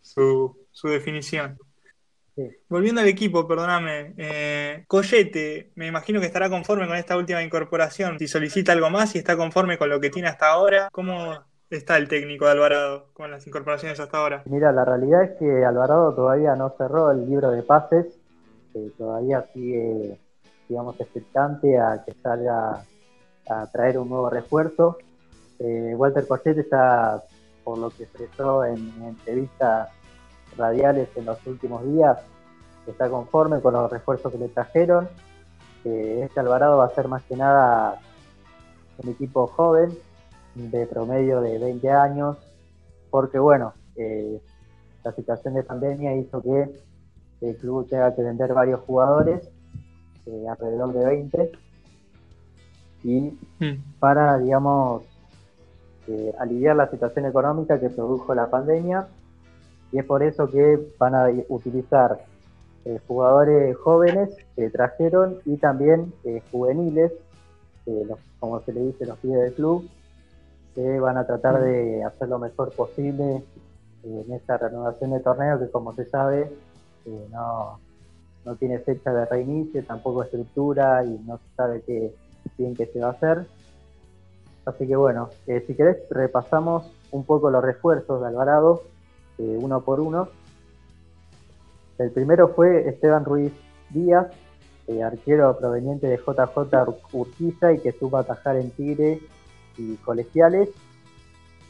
su, 0.00 0.56
su 0.70 0.88
definición. 0.88 1.58
Volviendo 2.68 3.00
al 3.00 3.06
equipo, 3.06 3.46
perdóname, 3.46 4.14
eh, 4.16 4.84
Collete, 4.88 5.70
me 5.76 5.86
imagino 5.86 6.20
que 6.20 6.26
estará 6.26 6.50
conforme 6.50 6.88
con 6.88 6.96
esta 6.96 7.16
última 7.16 7.42
incorporación. 7.42 8.18
Si 8.18 8.26
solicita 8.26 8.72
algo 8.72 8.90
más 8.90 9.14
y 9.14 9.18
está 9.18 9.36
conforme 9.36 9.78
con 9.78 9.88
lo 9.88 10.00
que 10.00 10.10
tiene 10.10 10.28
hasta 10.28 10.48
ahora, 10.48 10.88
¿cómo 10.90 11.44
está 11.70 11.96
el 11.96 12.08
técnico 12.08 12.46
de 12.46 12.52
Alvarado 12.52 13.06
con 13.12 13.30
las 13.30 13.46
incorporaciones 13.46 14.00
hasta 14.00 14.18
ahora? 14.18 14.42
Mira, 14.46 14.72
la 14.72 14.84
realidad 14.84 15.22
es 15.22 15.30
que 15.38 15.64
Alvarado 15.64 16.12
todavía 16.14 16.56
no 16.56 16.74
cerró 16.76 17.12
el 17.12 17.24
libro 17.24 17.50
de 17.52 17.62
pases, 17.62 18.06
todavía 18.98 19.46
sigue, 19.52 20.18
digamos, 20.68 21.00
expectante 21.00 21.78
a 21.78 22.02
que 22.04 22.14
salga 22.14 22.84
a 23.48 23.70
traer 23.70 23.98
un 23.98 24.08
nuevo 24.08 24.28
refuerzo. 24.28 24.98
Eh, 25.60 25.94
Walter 25.96 26.26
Collete 26.26 26.62
está, 26.62 27.22
por 27.62 27.78
lo 27.78 27.90
que 27.90 28.04
expresó 28.04 28.64
en, 28.64 28.92
en 28.96 29.02
entrevistas 29.10 29.88
radiales 30.56 31.08
en 31.16 31.26
los 31.26 31.44
últimos 31.46 31.84
días, 31.84 32.18
está 32.86 33.08
conforme 33.08 33.60
con 33.60 33.74
los 33.74 33.90
refuerzos 33.90 34.32
que 34.32 34.38
le 34.38 34.48
trajeron. 34.48 35.08
este 35.84 36.40
Alvarado 36.40 36.78
va 36.78 36.86
a 36.86 36.94
ser 36.94 37.08
más 37.08 37.22
que 37.24 37.36
nada 37.36 38.00
un 39.02 39.10
equipo 39.10 39.46
joven, 39.46 39.90
de 40.54 40.86
promedio 40.86 41.40
de 41.40 41.58
20 41.58 41.90
años, 41.90 42.36
porque 43.10 43.38
bueno, 43.38 43.74
eh, 43.96 44.40
la 45.02 45.12
situación 45.12 45.54
de 45.54 45.64
pandemia 45.64 46.14
hizo 46.16 46.40
que 46.42 46.70
el 47.40 47.56
club 47.56 47.88
tenga 47.88 48.14
que 48.14 48.22
vender 48.22 48.54
varios 48.54 48.80
jugadores, 48.80 49.50
eh, 50.26 50.46
alrededor 50.48 50.92
de 50.92 51.04
20, 51.04 51.52
y 53.02 53.38
mm. 53.58 53.98
para, 53.98 54.38
digamos, 54.38 55.02
eh, 56.06 56.32
aliviar 56.38 56.76
la 56.76 56.90
situación 56.90 57.26
económica 57.26 57.78
que 57.78 57.90
produjo 57.90 58.34
la 58.34 58.48
pandemia, 58.48 59.08
y 59.94 59.98
es 60.00 60.04
por 60.04 60.24
eso 60.24 60.50
que 60.50 60.88
van 60.98 61.14
a 61.14 61.28
utilizar 61.48 62.24
eh, 62.84 62.98
jugadores 63.06 63.76
jóvenes 63.76 64.36
que 64.56 64.68
trajeron 64.68 65.38
y 65.44 65.56
también 65.56 66.12
eh, 66.24 66.42
juveniles, 66.50 67.12
como 68.40 68.60
se 68.62 68.72
le 68.72 68.80
dice 68.80 69.06
los 69.06 69.16
pibes 69.18 69.40
del 69.40 69.54
club, 69.54 69.88
que 70.74 70.98
van 70.98 71.16
a 71.16 71.24
tratar 71.28 71.62
de 71.62 72.02
hacer 72.02 72.28
lo 72.28 72.40
mejor 72.40 72.72
posible 72.72 73.44
eh, 74.02 74.24
en 74.26 74.32
esta 74.32 74.58
renovación 74.58 75.12
de 75.12 75.20
torneo 75.20 75.60
que 75.60 75.70
como 75.70 75.94
se 75.94 76.06
sabe 76.06 76.50
no, 77.30 77.78
no 78.44 78.56
tiene 78.56 78.80
fecha 78.80 79.12
de 79.12 79.26
reinicio, 79.26 79.84
tampoco 79.84 80.24
estructura 80.24 81.04
y 81.04 81.20
no 81.24 81.38
se 81.38 81.54
sabe 81.54 81.82
qué 81.82 82.12
bien 82.58 82.74
qué 82.74 82.86
se 82.86 82.98
va 82.98 83.08
a 83.08 83.12
hacer. 83.12 83.46
Así 84.64 84.88
que 84.88 84.96
bueno, 84.96 85.28
si 85.46 85.74
querés 85.76 85.98
repasamos 86.10 86.90
un 87.12 87.24
poco 87.24 87.48
los 87.50 87.62
refuerzos 87.62 88.20
de 88.20 88.26
Alvarado 88.26 88.82
uno 89.38 89.80
por 89.80 90.00
uno. 90.00 90.28
El 91.98 92.10
primero 92.10 92.48
fue 92.48 92.88
Esteban 92.88 93.24
Ruiz 93.24 93.52
Díaz, 93.90 94.28
eh, 94.86 95.02
arquero 95.02 95.56
proveniente 95.56 96.06
de 96.06 96.16
JJ 96.16 96.68
Urquiza 97.12 97.72
y 97.72 97.78
que 97.78 97.92
supo 97.92 98.18
atajar 98.18 98.56
en 98.56 98.70
Tigre 98.70 99.20
y 99.78 99.94
colegiales. 99.96 100.70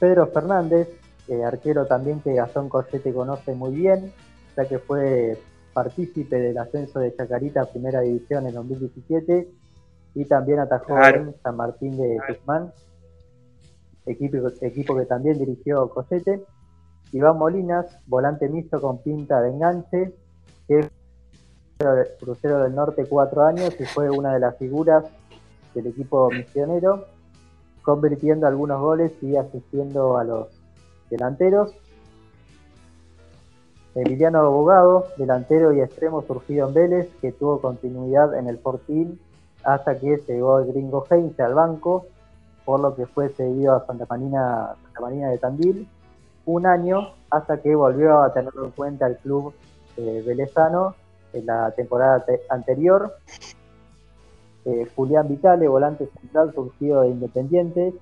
Pedro 0.00 0.26
Fernández, 0.28 0.88
eh, 1.28 1.44
arquero 1.44 1.86
también 1.86 2.20
que 2.20 2.34
Gastón 2.34 2.68
Collete 2.68 3.12
conoce 3.12 3.54
muy 3.54 3.74
bien, 3.74 4.12
ya 4.56 4.64
que 4.66 4.78
fue 4.78 5.38
partícipe 5.72 6.36
del 6.36 6.58
ascenso 6.58 7.00
de 7.00 7.14
Chacarita 7.14 7.62
a 7.62 7.66
Primera 7.66 8.00
División 8.00 8.46
en 8.46 8.54
2017 8.54 9.48
y 10.14 10.24
también 10.26 10.60
atajó 10.60 10.98
en 10.98 11.34
San 11.42 11.56
Martín 11.56 11.96
de 11.96 12.18
Guzmán, 12.28 12.72
equipo, 14.06 14.36
equipo 14.60 14.96
que 14.96 15.06
también 15.06 15.38
dirigió 15.38 15.88
Collete. 15.90 16.42
Iván 17.14 17.38
Molinas, 17.38 17.86
volante 18.08 18.48
mixto 18.48 18.80
con 18.80 18.98
pinta 18.98 19.40
de 19.40 19.50
enganche, 19.50 20.12
que 20.66 20.80
es 20.80 20.90
crucero 22.18 22.58
del 22.64 22.74
norte 22.74 23.06
cuatro 23.06 23.44
años 23.44 23.72
y 23.78 23.84
fue 23.84 24.10
una 24.10 24.34
de 24.34 24.40
las 24.40 24.56
figuras 24.58 25.04
del 25.76 25.86
equipo 25.86 26.28
misionero, 26.28 27.04
convirtiendo 27.82 28.48
algunos 28.48 28.80
goles 28.80 29.12
y 29.22 29.36
asistiendo 29.36 30.18
a 30.18 30.24
los 30.24 30.48
delanteros. 31.08 31.72
Emiliano 33.94 34.40
Abogado, 34.40 35.06
delantero 35.16 35.72
y 35.72 35.82
extremo 35.82 36.22
surgido 36.22 36.66
en 36.66 36.74
Vélez, 36.74 37.08
que 37.20 37.30
tuvo 37.30 37.60
continuidad 37.60 38.36
en 38.36 38.48
el 38.48 38.58
Fortín 38.58 39.20
hasta 39.62 40.00
que 40.00 40.20
llegó 40.26 40.58
el 40.58 40.72
gringo 40.72 41.06
Heinze 41.08 41.44
al 41.44 41.54
banco, 41.54 42.06
por 42.64 42.80
lo 42.80 42.96
que 42.96 43.06
fue 43.06 43.28
cedido 43.28 43.76
a 43.76 43.86
Santa 43.86 44.04
Marina, 44.10 44.74
Santa 44.82 45.00
Marina 45.00 45.28
de 45.28 45.38
Tandil 45.38 45.88
un 46.46 46.66
año 46.66 47.10
hasta 47.30 47.58
que 47.58 47.74
volvió 47.74 48.20
a 48.22 48.32
tenerlo 48.32 48.66
en 48.66 48.70
cuenta 48.72 49.06
el 49.06 49.16
club 49.18 49.52
eh, 49.96 50.22
velezano 50.26 50.94
en 51.32 51.46
la 51.46 51.70
temporada 51.72 52.24
anterior. 52.48 53.14
Eh, 54.64 54.88
Julián 54.96 55.28
Vitale, 55.28 55.68
volante 55.68 56.08
central 56.20 56.52
surgido 56.54 57.02
de 57.02 57.08
Independiente, 57.08 57.92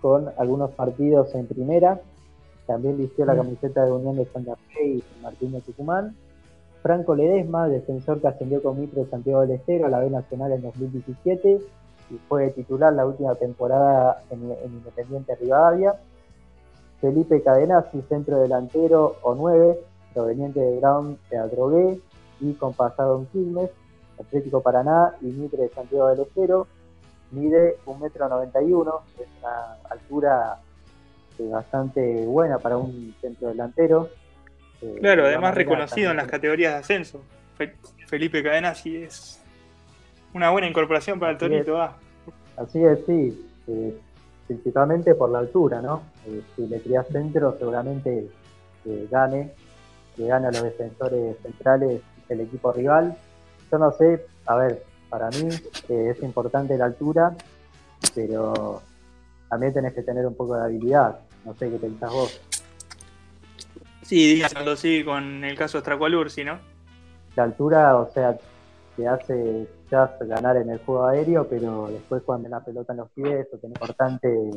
con 0.00 0.30
algunos 0.36 0.70
partidos 0.72 1.34
en 1.34 1.46
primera. 1.46 2.00
También 2.66 2.98
vistió 2.98 3.24
la 3.24 3.34
mm. 3.34 3.38
camiseta 3.38 3.84
de 3.84 3.92
Unión 3.92 4.16
de 4.16 4.26
Santa 4.26 4.56
Fe 4.56 4.86
y 4.86 5.04
Martín 5.22 5.52
de 5.52 5.60
Tucumán. 5.60 6.14
Franco 6.82 7.14
Ledesma, 7.14 7.68
defensor 7.68 8.20
que 8.20 8.28
ascendió 8.28 8.62
con 8.62 8.78
Mitre 8.78 9.04
de 9.04 9.10
Santiago 9.10 9.40
del 9.40 9.52
Estero 9.52 9.86
a 9.86 9.88
la 9.88 10.00
B 10.00 10.10
Nacional 10.10 10.52
en 10.52 10.62
2017 10.62 11.60
y 12.10 12.14
fue 12.28 12.50
titular 12.50 12.92
la 12.92 13.06
última 13.06 13.34
temporada 13.36 14.22
en, 14.28 14.42
en 14.50 14.72
Independiente 14.72 15.34
Rivadavia. 15.36 15.94
Felipe 17.04 17.42
Cadenazzi, 17.42 18.02
centro 18.08 18.38
delantero 18.38 19.18
o 19.20 19.34
9, 19.34 19.78
proveniente 20.14 20.58
de 20.58 20.78
Brown 20.78 21.18
Teatro 21.28 21.68
B 21.68 22.00
y 22.40 22.54
con 22.54 22.72
pasado 22.72 23.18
en 23.18 23.26
Quilmes, 23.26 23.70
Atlético 24.18 24.62
Paraná 24.62 25.12
y 25.20 25.26
Mitre 25.26 25.64
de 25.64 25.68
Santiago 25.68 26.08
del 26.08 26.20
Estero. 26.20 26.66
Mide 27.30 27.76
1,91 27.84 28.54
m, 28.56 29.22
es 29.22 29.28
una 29.38 29.74
altura 29.90 30.58
eh, 31.38 31.46
bastante 31.46 32.24
buena 32.24 32.58
para 32.58 32.78
un 32.78 33.14
centro 33.20 33.48
delantero. 33.48 34.08
Eh, 34.80 34.96
claro, 35.00 35.26
además 35.26 35.54
reconocido 35.54 36.10
en 36.10 36.16
las 36.16 36.26
categorías 36.26 36.72
de 36.72 36.78
ascenso. 36.78 37.20
Felipe 38.06 38.42
Cadenazzi 38.42 38.96
es 38.96 39.42
una 40.32 40.48
buena 40.48 40.68
incorporación 40.68 41.20
para 41.20 41.32
el 41.32 41.38
Torito 41.38 41.78
Así 42.56 42.82
es, 42.82 42.98
sí. 43.04 43.46
Eh, 43.68 43.94
principalmente 44.46 45.14
por 45.14 45.30
la 45.30 45.38
altura, 45.38 45.80
¿no? 45.80 46.02
Eh, 46.26 46.42
si 46.54 46.66
le 46.66 46.80
crías 46.80 47.06
centro, 47.08 47.56
seguramente 47.58 48.28
eh, 48.84 49.08
gane, 49.10 49.52
que 50.16 50.26
gane 50.26 50.48
a 50.48 50.50
los 50.50 50.62
defensores 50.62 51.36
centrales 51.42 52.02
el 52.28 52.40
equipo 52.40 52.72
rival. 52.72 53.16
Yo 53.70 53.78
no 53.78 53.92
sé, 53.92 54.26
a 54.46 54.56
ver, 54.56 54.84
para 55.08 55.28
mí 55.30 55.48
eh, 55.88 56.14
es 56.14 56.22
importante 56.22 56.76
la 56.76 56.86
altura, 56.86 57.34
pero 58.14 58.82
también 59.48 59.72
tenés 59.72 59.94
que 59.94 60.02
tener 60.02 60.26
un 60.26 60.34
poco 60.34 60.56
de 60.56 60.64
habilidad. 60.64 61.20
No 61.44 61.54
sé 61.54 61.70
qué 61.70 61.76
pensás 61.76 62.12
vos. 62.12 62.40
Sí, 64.02 64.34
dígaselo 64.34 64.76
sí 64.76 65.02
con 65.04 65.44
el 65.44 65.56
caso 65.56 65.78
de 65.78 65.82
Stracualursi, 65.82 66.44
¿no? 66.44 66.58
La 67.36 67.44
altura, 67.44 67.96
o 67.96 68.10
sea, 68.12 68.36
te 68.96 69.08
hace 69.08 69.66
ganar 70.20 70.56
en 70.56 70.70
el 70.70 70.78
juego 70.84 71.06
aéreo, 71.06 71.46
pero 71.48 71.88
después 71.88 72.22
cuando 72.22 72.48
la 72.48 72.60
pelota 72.60 72.92
en 72.92 72.98
los 72.98 73.10
pies, 73.10 73.46
es 73.52 73.64
importante 73.64 74.50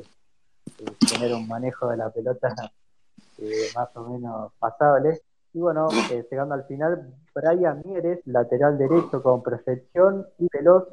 tener 1.09 1.33
un 1.33 1.47
manejo 1.47 1.87
de 1.89 1.97
la 1.97 2.09
pelota 2.09 2.53
eh, 3.39 3.67
más 3.75 3.95
o 3.95 4.03
menos 4.09 4.51
pasable. 4.59 5.21
Y 5.53 5.59
bueno, 5.59 5.87
eh, 6.11 6.27
llegando 6.29 6.53
al 6.53 6.65
final, 6.65 7.13
Brian 7.33 7.81
Mieres, 7.85 8.19
lateral 8.25 8.77
derecho 8.77 9.23
con 9.23 9.41
proyección 9.41 10.27
y 10.37 10.47
veloz, 10.51 10.87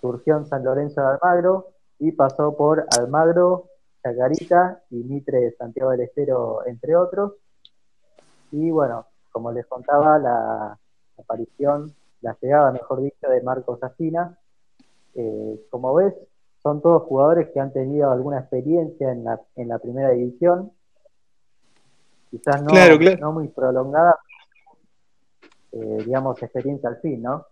surgió 0.00 0.36
en 0.36 0.46
San 0.46 0.64
Lorenzo 0.64 1.00
de 1.00 1.08
Almagro 1.08 1.68
y 1.98 2.12
pasó 2.12 2.56
por 2.56 2.86
Almagro, 2.98 3.70
Chacarita 4.02 4.82
y 4.90 4.96
Mitre 4.96 5.40
de 5.40 5.52
Santiago 5.52 5.90
del 5.90 6.02
Estero, 6.02 6.66
entre 6.66 6.94
otros. 6.94 7.34
Y 8.52 8.70
bueno, 8.70 9.06
como 9.32 9.50
les 9.50 9.66
contaba, 9.66 10.18
la 10.18 10.78
aparición 11.18 11.94
la 12.24 12.36
llegada, 12.40 12.72
mejor 12.72 13.02
dicho, 13.02 13.28
de 13.28 13.42
Marcos 13.42 13.82
Asina. 13.82 14.38
Eh, 15.14 15.60
como 15.70 15.94
ves, 15.94 16.14
son 16.62 16.80
todos 16.80 17.02
jugadores 17.02 17.50
que 17.52 17.60
han 17.60 17.72
tenido 17.72 18.10
alguna 18.10 18.40
experiencia 18.40 19.12
en 19.12 19.24
la, 19.24 19.40
en 19.56 19.68
la 19.68 19.78
primera 19.78 20.10
división. 20.10 20.72
quizás 22.30 22.62
no, 22.62 22.72
no 23.20 23.32
muy 23.32 23.48
prolongada, 23.48 24.18
eh, 25.72 25.98
digamos, 26.04 26.42
experiencia 26.42 26.88
al 26.88 27.00
fin, 27.00 27.22
¿no? 27.22 27.46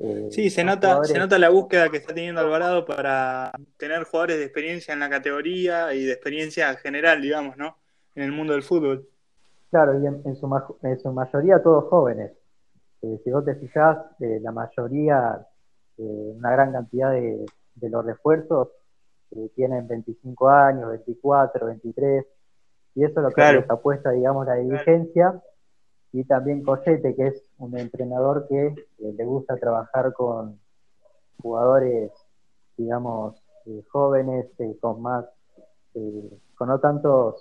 Eh, 0.00 0.28
sí, 0.30 0.48
se 0.48 0.62
nota, 0.62 1.02
se 1.02 1.18
nota 1.18 1.40
la 1.40 1.48
búsqueda 1.48 1.88
que 1.88 1.96
está 1.96 2.14
teniendo 2.14 2.40
Alvarado 2.40 2.86
para 2.86 3.50
tener 3.76 4.04
jugadores 4.04 4.38
de 4.38 4.44
experiencia 4.44 4.94
en 4.94 5.00
la 5.00 5.10
categoría 5.10 5.92
y 5.92 6.04
de 6.04 6.12
experiencia 6.12 6.72
general, 6.76 7.20
digamos, 7.20 7.56
¿no? 7.56 7.76
En 8.14 8.22
el 8.22 8.30
mundo 8.30 8.52
del 8.52 8.62
fútbol. 8.62 9.08
Claro, 9.70 10.00
y 10.00 10.06
en, 10.06 10.36
su, 10.36 10.78
en 10.82 10.98
su, 11.00 11.12
mayoría 11.12 11.62
todos 11.62 11.84
jóvenes. 11.88 12.32
Eh, 13.02 13.20
si 13.22 13.30
vos 13.30 13.44
te 13.44 13.54
fijás, 13.56 13.98
eh, 14.20 14.38
la 14.40 14.52
mayoría, 14.52 15.46
una 15.96 16.52
gran 16.52 16.72
cantidad 16.72 17.10
de, 17.10 17.44
los 17.80 18.04
refuerzos 18.04 18.68
tienen 19.56 19.88
25 19.88 20.48
años, 20.48 20.90
24, 20.90 21.66
23, 21.66 22.24
y 22.98 23.04
eso 23.04 23.20
es 23.20 23.24
lo 23.24 23.30
que 23.30 23.52
les 23.52 23.70
apuesta, 23.70 24.10
digamos, 24.10 24.44
la 24.44 24.54
dirigencia. 24.54 25.40
Y 26.12 26.24
también 26.24 26.64
Collete, 26.64 27.14
que 27.14 27.28
es 27.28 27.50
un 27.58 27.78
entrenador 27.78 28.48
que 28.48 28.66
eh, 28.66 28.74
le 28.98 29.24
gusta 29.24 29.56
trabajar 29.56 30.12
con 30.14 30.58
jugadores, 31.40 32.10
digamos, 32.76 33.40
eh, 33.66 33.84
jóvenes, 33.90 34.46
eh, 34.58 34.76
con 34.80 35.00
más, 35.00 35.26
con 36.56 36.68
no 36.68 36.80
tantos, 36.80 37.40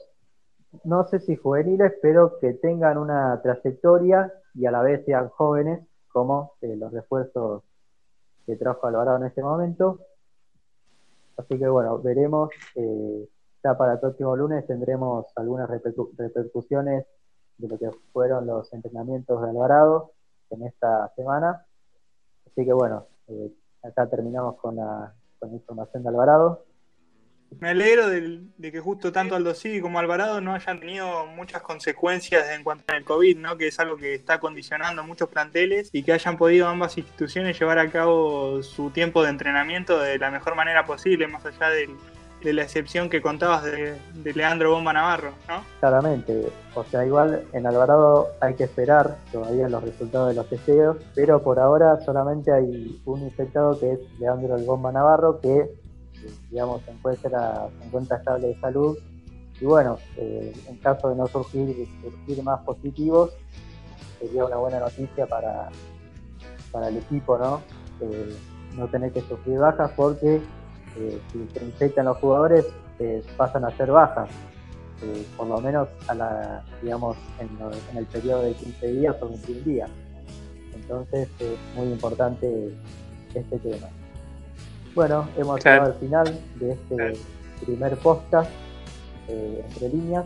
no 0.83 1.07
sé 1.07 1.19
si 1.21 1.35
juveniles, 1.35 1.93
pero 2.03 2.37
que 2.39 2.53
tengan 2.53 2.99
una 2.99 3.41
trayectoria 3.41 4.31
y 4.57 4.65
a 4.65 4.71
la 4.71 4.81
vez 4.81 5.05
sean 5.05 5.29
jóvenes, 5.29 5.85
como 6.11 6.53
los 6.61 6.91
refuerzos 6.91 7.63
que 8.45 8.55
trajo 8.55 8.87
Alvarado 8.87 9.17
en 9.17 9.25
este 9.25 9.43
momento. 9.43 9.99
Así 11.37 11.59
que 11.59 11.67
bueno, 11.67 11.99
veremos. 11.99 12.49
ya 13.63 13.77
para 13.77 13.93
el 13.93 13.99
próximo 13.99 14.35
lunes 14.35 14.65
tendremos 14.65 15.25
algunas 15.35 15.69
repercusiones 15.69 17.05
de 17.57 17.67
lo 17.67 17.77
que 17.77 17.91
fueron 18.13 18.47
los 18.47 18.71
entrenamientos 18.73 19.41
de 19.41 19.49
Alvarado 19.49 20.11
en 20.49 20.63
esta 20.63 21.13
semana. 21.15 21.65
Así 22.45 22.65
que 22.65 22.73
bueno, 22.73 23.05
eh, 23.27 23.53
acá 23.83 24.09
terminamos 24.09 24.55
con 24.55 24.77
la, 24.77 25.13
con 25.39 25.53
información 25.53 26.03
de 26.03 26.09
Alvarado. 26.09 26.65
Me 27.59 27.69
alegro 27.69 28.07
de, 28.09 28.71
que 28.71 28.79
justo 28.79 29.11
tanto 29.11 29.35
Aldo 29.35 29.53
Civi 29.53 29.81
como 29.81 29.99
Alvarado 29.99 30.41
no 30.41 30.53
hayan 30.53 30.79
tenido 30.79 31.25
muchas 31.27 31.61
consecuencias 31.61 32.51
en 32.51 32.63
cuanto 32.63 32.83
al 32.93 33.03
COVID, 33.03 33.37
¿no? 33.37 33.57
que 33.57 33.67
es 33.67 33.79
algo 33.79 33.97
que 33.97 34.13
está 34.13 34.39
condicionando 34.39 35.03
muchos 35.03 35.29
planteles 35.29 35.89
y 35.91 36.03
que 36.03 36.13
hayan 36.13 36.37
podido 36.37 36.67
ambas 36.67 36.97
instituciones 36.97 37.59
llevar 37.59 37.79
a 37.79 37.89
cabo 37.89 38.61
su 38.61 38.91
tiempo 38.91 39.23
de 39.23 39.29
entrenamiento 39.29 39.97
de 39.99 40.19
la 40.19 40.29
mejor 40.29 40.55
manera 40.55 40.85
posible, 40.85 41.27
más 41.27 41.45
allá 41.45 41.69
de 41.69 42.53
la 42.53 42.61
excepción 42.61 43.09
que 43.09 43.21
contabas 43.21 43.63
de, 43.63 43.97
Leandro 44.35 44.71
Bomba 44.71 44.93
Navarro, 44.93 45.31
¿no? 45.47 45.63
Claramente, 45.79 46.49
o 46.75 46.83
sea, 46.83 47.05
igual 47.05 47.43
en 47.53 47.65
Alvarado 47.65 48.27
hay 48.39 48.53
que 48.53 48.65
esperar 48.65 49.17
todavía 49.31 49.67
los 49.67 49.83
resultados 49.83 50.29
de 50.29 50.35
los 50.35 50.47
testeos, 50.47 50.97
pero 51.15 51.41
por 51.41 51.59
ahora 51.59 51.99
solamente 52.05 52.51
hay 52.51 53.01
un 53.05 53.21
infectado 53.23 53.79
que 53.79 53.93
es 53.93 53.99
Leandro 54.19 54.55
el 54.55 54.65
Bomba 54.65 54.91
Navarro, 54.91 55.39
que 55.41 55.86
digamos 56.49 56.81
se 56.83 56.91
encuentra, 56.91 57.69
se 57.79 57.87
encuentra 57.87 58.17
estable 58.17 58.47
de 58.47 58.59
salud. 58.59 58.97
Y 59.59 59.65
bueno, 59.65 59.97
eh, 60.17 60.53
en 60.67 60.77
caso 60.77 61.09
de 61.09 61.15
no 61.15 61.27
surgir, 61.27 61.87
más 62.43 62.61
positivos, 62.61 63.31
sería 64.19 64.45
una 64.45 64.57
buena 64.57 64.79
noticia 64.79 65.25
para, 65.25 65.69
para 66.71 66.89
el 66.89 66.97
equipo, 66.97 67.37
¿no? 67.37 67.61
Eh, 68.01 68.35
no 68.75 68.87
tener 68.87 69.11
que 69.11 69.21
sufrir 69.21 69.57
bajas 69.57 69.91
porque 69.95 70.41
si 71.31 71.47
se 71.53 71.65
infectan 71.65 72.05
los 72.05 72.17
jugadores, 72.17 72.65
eh, 72.99 73.23
pasan 73.35 73.63
a 73.65 73.71
ser 73.77 73.91
bajas, 73.91 74.29
eh, 75.03 75.25
por 75.37 75.47
lo 75.47 75.61
menos 75.61 75.87
a 76.07 76.15
la, 76.15 76.63
digamos, 76.81 77.15
en, 77.39 77.97
el 77.97 78.05
periodo 78.05 78.41
de 78.41 78.53
15 78.53 78.87
días 78.87 79.15
o 79.21 79.29
21 79.29 79.61
días. 79.61 79.89
Entonces 80.73 81.29
es 81.39 81.57
muy 81.75 81.87
importante 81.91 82.73
este 83.33 83.59
tema. 83.59 83.87
Bueno, 84.97 85.29
hemos 85.37 85.63
llegado 85.63 85.85
al 85.85 85.99
final 85.99 86.39
de 86.55 86.71
este 86.71 87.19
primer 87.63 87.95
podcast 87.97 88.49
eh, 89.27 89.63
entre 89.69 89.89
líneas. 89.89 90.25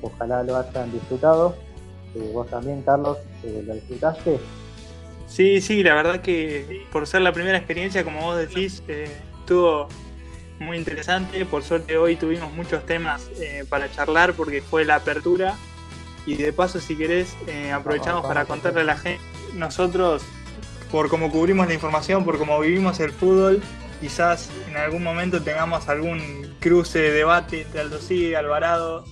Ojalá 0.00 0.42
lo 0.42 0.56
hayan 0.56 0.90
disfrutado. 0.90 1.54
vos 2.32 2.50
también, 2.50 2.82
Carlos, 2.82 3.16
lo 3.44 3.74
disfrutaste. 3.74 4.40
Sí, 5.28 5.60
sí, 5.60 5.84
la 5.84 5.94
verdad 5.94 6.20
que 6.20 6.84
por 6.90 7.06
ser 7.06 7.20
la 7.20 7.32
primera 7.32 7.56
experiencia, 7.56 8.02
como 8.02 8.22
vos 8.22 8.38
decís, 8.38 8.82
estuvo 8.88 9.86
muy 10.58 10.78
interesante. 10.78 11.46
Por 11.46 11.62
suerte 11.62 11.96
hoy 11.96 12.16
tuvimos 12.16 12.52
muchos 12.52 12.84
temas 12.84 13.30
eh, 13.38 13.64
para 13.68 13.88
charlar 13.88 14.32
porque 14.32 14.62
fue 14.62 14.84
la 14.84 14.96
apertura. 14.96 15.54
Y 16.26 16.34
de 16.34 16.52
paso, 16.52 16.80
si 16.80 16.96
querés, 16.96 17.36
eh, 17.46 17.70
aprovechamos 17.70 18.26
para 18.26 18.46
contarle 18.46 18.80
a 18.80 18.84
la 18.84 18.96
gente. 18.96 19.22
Nosotros, 19.54 20.24
por 20.90 21.08
cómo 21.08 21.30
cubrimos 21.30 21.68
la 21.68 21.74
información, 21.74 22.24
por 22.24 22.36
cómo 22.36 22.58
vivimos 22.58 22.98
el 22.98 23.12
fútbol, 23.12 23.62
quizás 24.02 24.50
en 24.68 24.76
algún 24.76 25.04
momento 25.04 25.40
tengamos 25.40 25.88
algún 25.88 26.56
cruce 26.58 26.98
de 26.98 27.12
debate 27.12 27.62
entre 27.62 27.82
Aldo 27.82 27.98
y 28.10 28.34
Alvarado. 28.34 29.04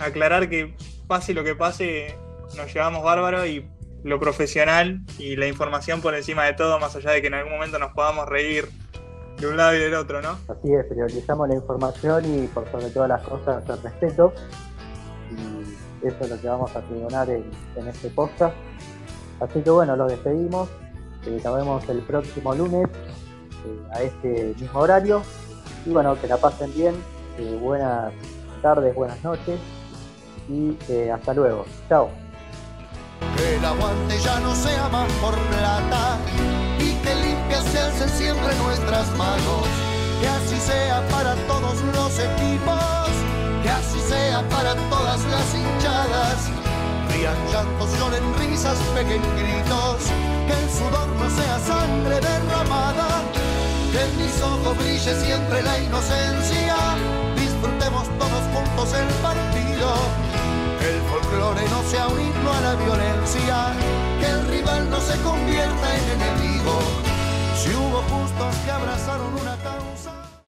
Aclarar 0.00 0.50
que 0.50 0.74
pase 1.06 1.34
lo 1.34 1.44
que 1.44 1.54
pase, 1.54 2.18
nos 2.56 2.74
llevamos 2.74 3.04
bárbaro 3.04 3.46
y 3.46 3.70
lo 4.02 4.18
profesional 4.18 5.02
y 5.20 5.36
la 5.36 5.46
información 5.46 6.02
por 6.02 6.16
encima 6.16 6.44
de 6.46 6.54
todo, 6.54 6.80
más 6.80 6.96
allá 6.96 7.12
de 7.12 7.20
que 7.20 7.28
en 7.28 7.34
algún 7.34 7.52
momento 7.52 7.78
nos 7.78 7.92
podamos 7.92 8.28
reír 8.28 8.68
de 9.38 9.46
un 9.46 9.56
lado 9.56 9.76
y 9.76 9.78
del 9.78 9.94
otro, 9.94 10.20
¿no? 10.20 10.30
Así 10.48 10.74
es, 10.74 10.84
priorizamos 10.86 11.48
la 11.48 11.54
información 11.54 12.24
y 12.24 12.48
por 12.48 12.68
sobre 12.72 12.90
todas 12.90 13.10
las 13.10 13.22
cosas 13.22 13.62
el 13.68 13.82
respeto. 13.82 14.32
Y 15.30 16.08
eso 16.08 16.16
es 16.20 16.28
lo 16.28 16.40
que 16.40 16.48
vamos 16.48 16.74
a 16.74 16.80
tribunar 16.80 17.30
en, 17.30 17.44
este 17.86 18.08
podcast. 18.08 18.56
Así 19.38 19.60
que 19.62 19.70
bueno, 19.70 19.94
lo 19.94 20.08
despedimos. 20.08 20.68
Eh, 21.24 21.40
nos 21.42 21.56
vemos 21.56 21.88
el 21.88 22.00
próximo 22.00 22.52
lunes 22.52 22.88
a 23.92 24.02
este 24.02 24.54
mismo 24.58 24.80
horario. 24.80 25.22
Y 25.86 25.90
bueno, 25.90 26.18
que 26.20 26.26
la 26.26 26.36
pasen 26.36 26.72
bien. 26.74 26.94
Eh, 27.38 27.58
buenas 27.60 28.12
tardes, 28.62 28.94
buenas 28.94 29.22
noches. 29.22 29.58
Y 30.48 30.76
hasta 31.10 31.34
luego. 31.34 31.64
Chao. 31.88 32.10
Que 33.36 33.56
el 33.56 33.64
aguante 33.64 34.18
ya 34.18 34.40
no 34.40 34.54
sea 34.54 34.88
más 34.88 35.10
por 35.14 35.34
plata 35.34 36.18
que 37.04 37.14
limpias 37.14 37.64
se 37.64 37.78
alcen 37.78 38.08
siempre 38.08 38.54
nuestras 38.56 39.06
manos. 39.16 39.66
Que 40.20 40.28
así 40.28 40.58
sea 40.58 41.06
para 41.08 41.34
todos 41.46 41.76
los 41.94 42.18
equipos, 42.18 43.10
que 43.62 43.68
así 43.68 44.00
sea 44.00 44.42
para 44.48 44.74
todas 44.88 45.20
las 45.24 45.54
hinchadas. 45.54 46.48
Rían 47.12 47.36
llantos, 47.52 47.90
lloren 47.98 48.24
risas, 48.38 48.78
peguen 48.94 49.22
gritos, 49.36 50.00
que 50.46 50.54
el 50.62 50.68
sudor 50.70 51.08
no 51.20 51.28
sea 51.30 51.58
sangre 51.58 52.20
derramada. 52.20 53.08
Que 53.94 54.02
en 54.02 54.16
mis 54.16 54.42
ojos 54.42 54.76
brille 54.76 55.14
siempre 55.24 55.62
la 55.62 55.78
inocencia, 55.78 56.74
disfrutemos 57.36 58.08
todos 58.18 58.42
juntos 58.52 58.92
el 58.92 59.06
partido. 59.22 59.88
Que 60.80 60.96
el 60.96 61.00
folclore 61.02 61.62
no 61.70 61.80
sea 61.84 62.08
un 62.08 62.20
himno 62.20 62.52
a 62.52 62.60
la 62.60 62.74
violencia, 62.74 63.72
que 64.18 64.26
el 64.26 64.48
rival 64.48 64.90
no 64.90 65.00
se 65.00 65.16
convierta 65.22 65.96
en 65.96 66.20
enemigo 66.20 66.76
si 67.56 67.70
hubo 67.70 68.02
justos 68.10 68.56
que 68.64 68.70
abrazaron 68.72 69.32
una 69.40 69.56
causa. 69.58 70.23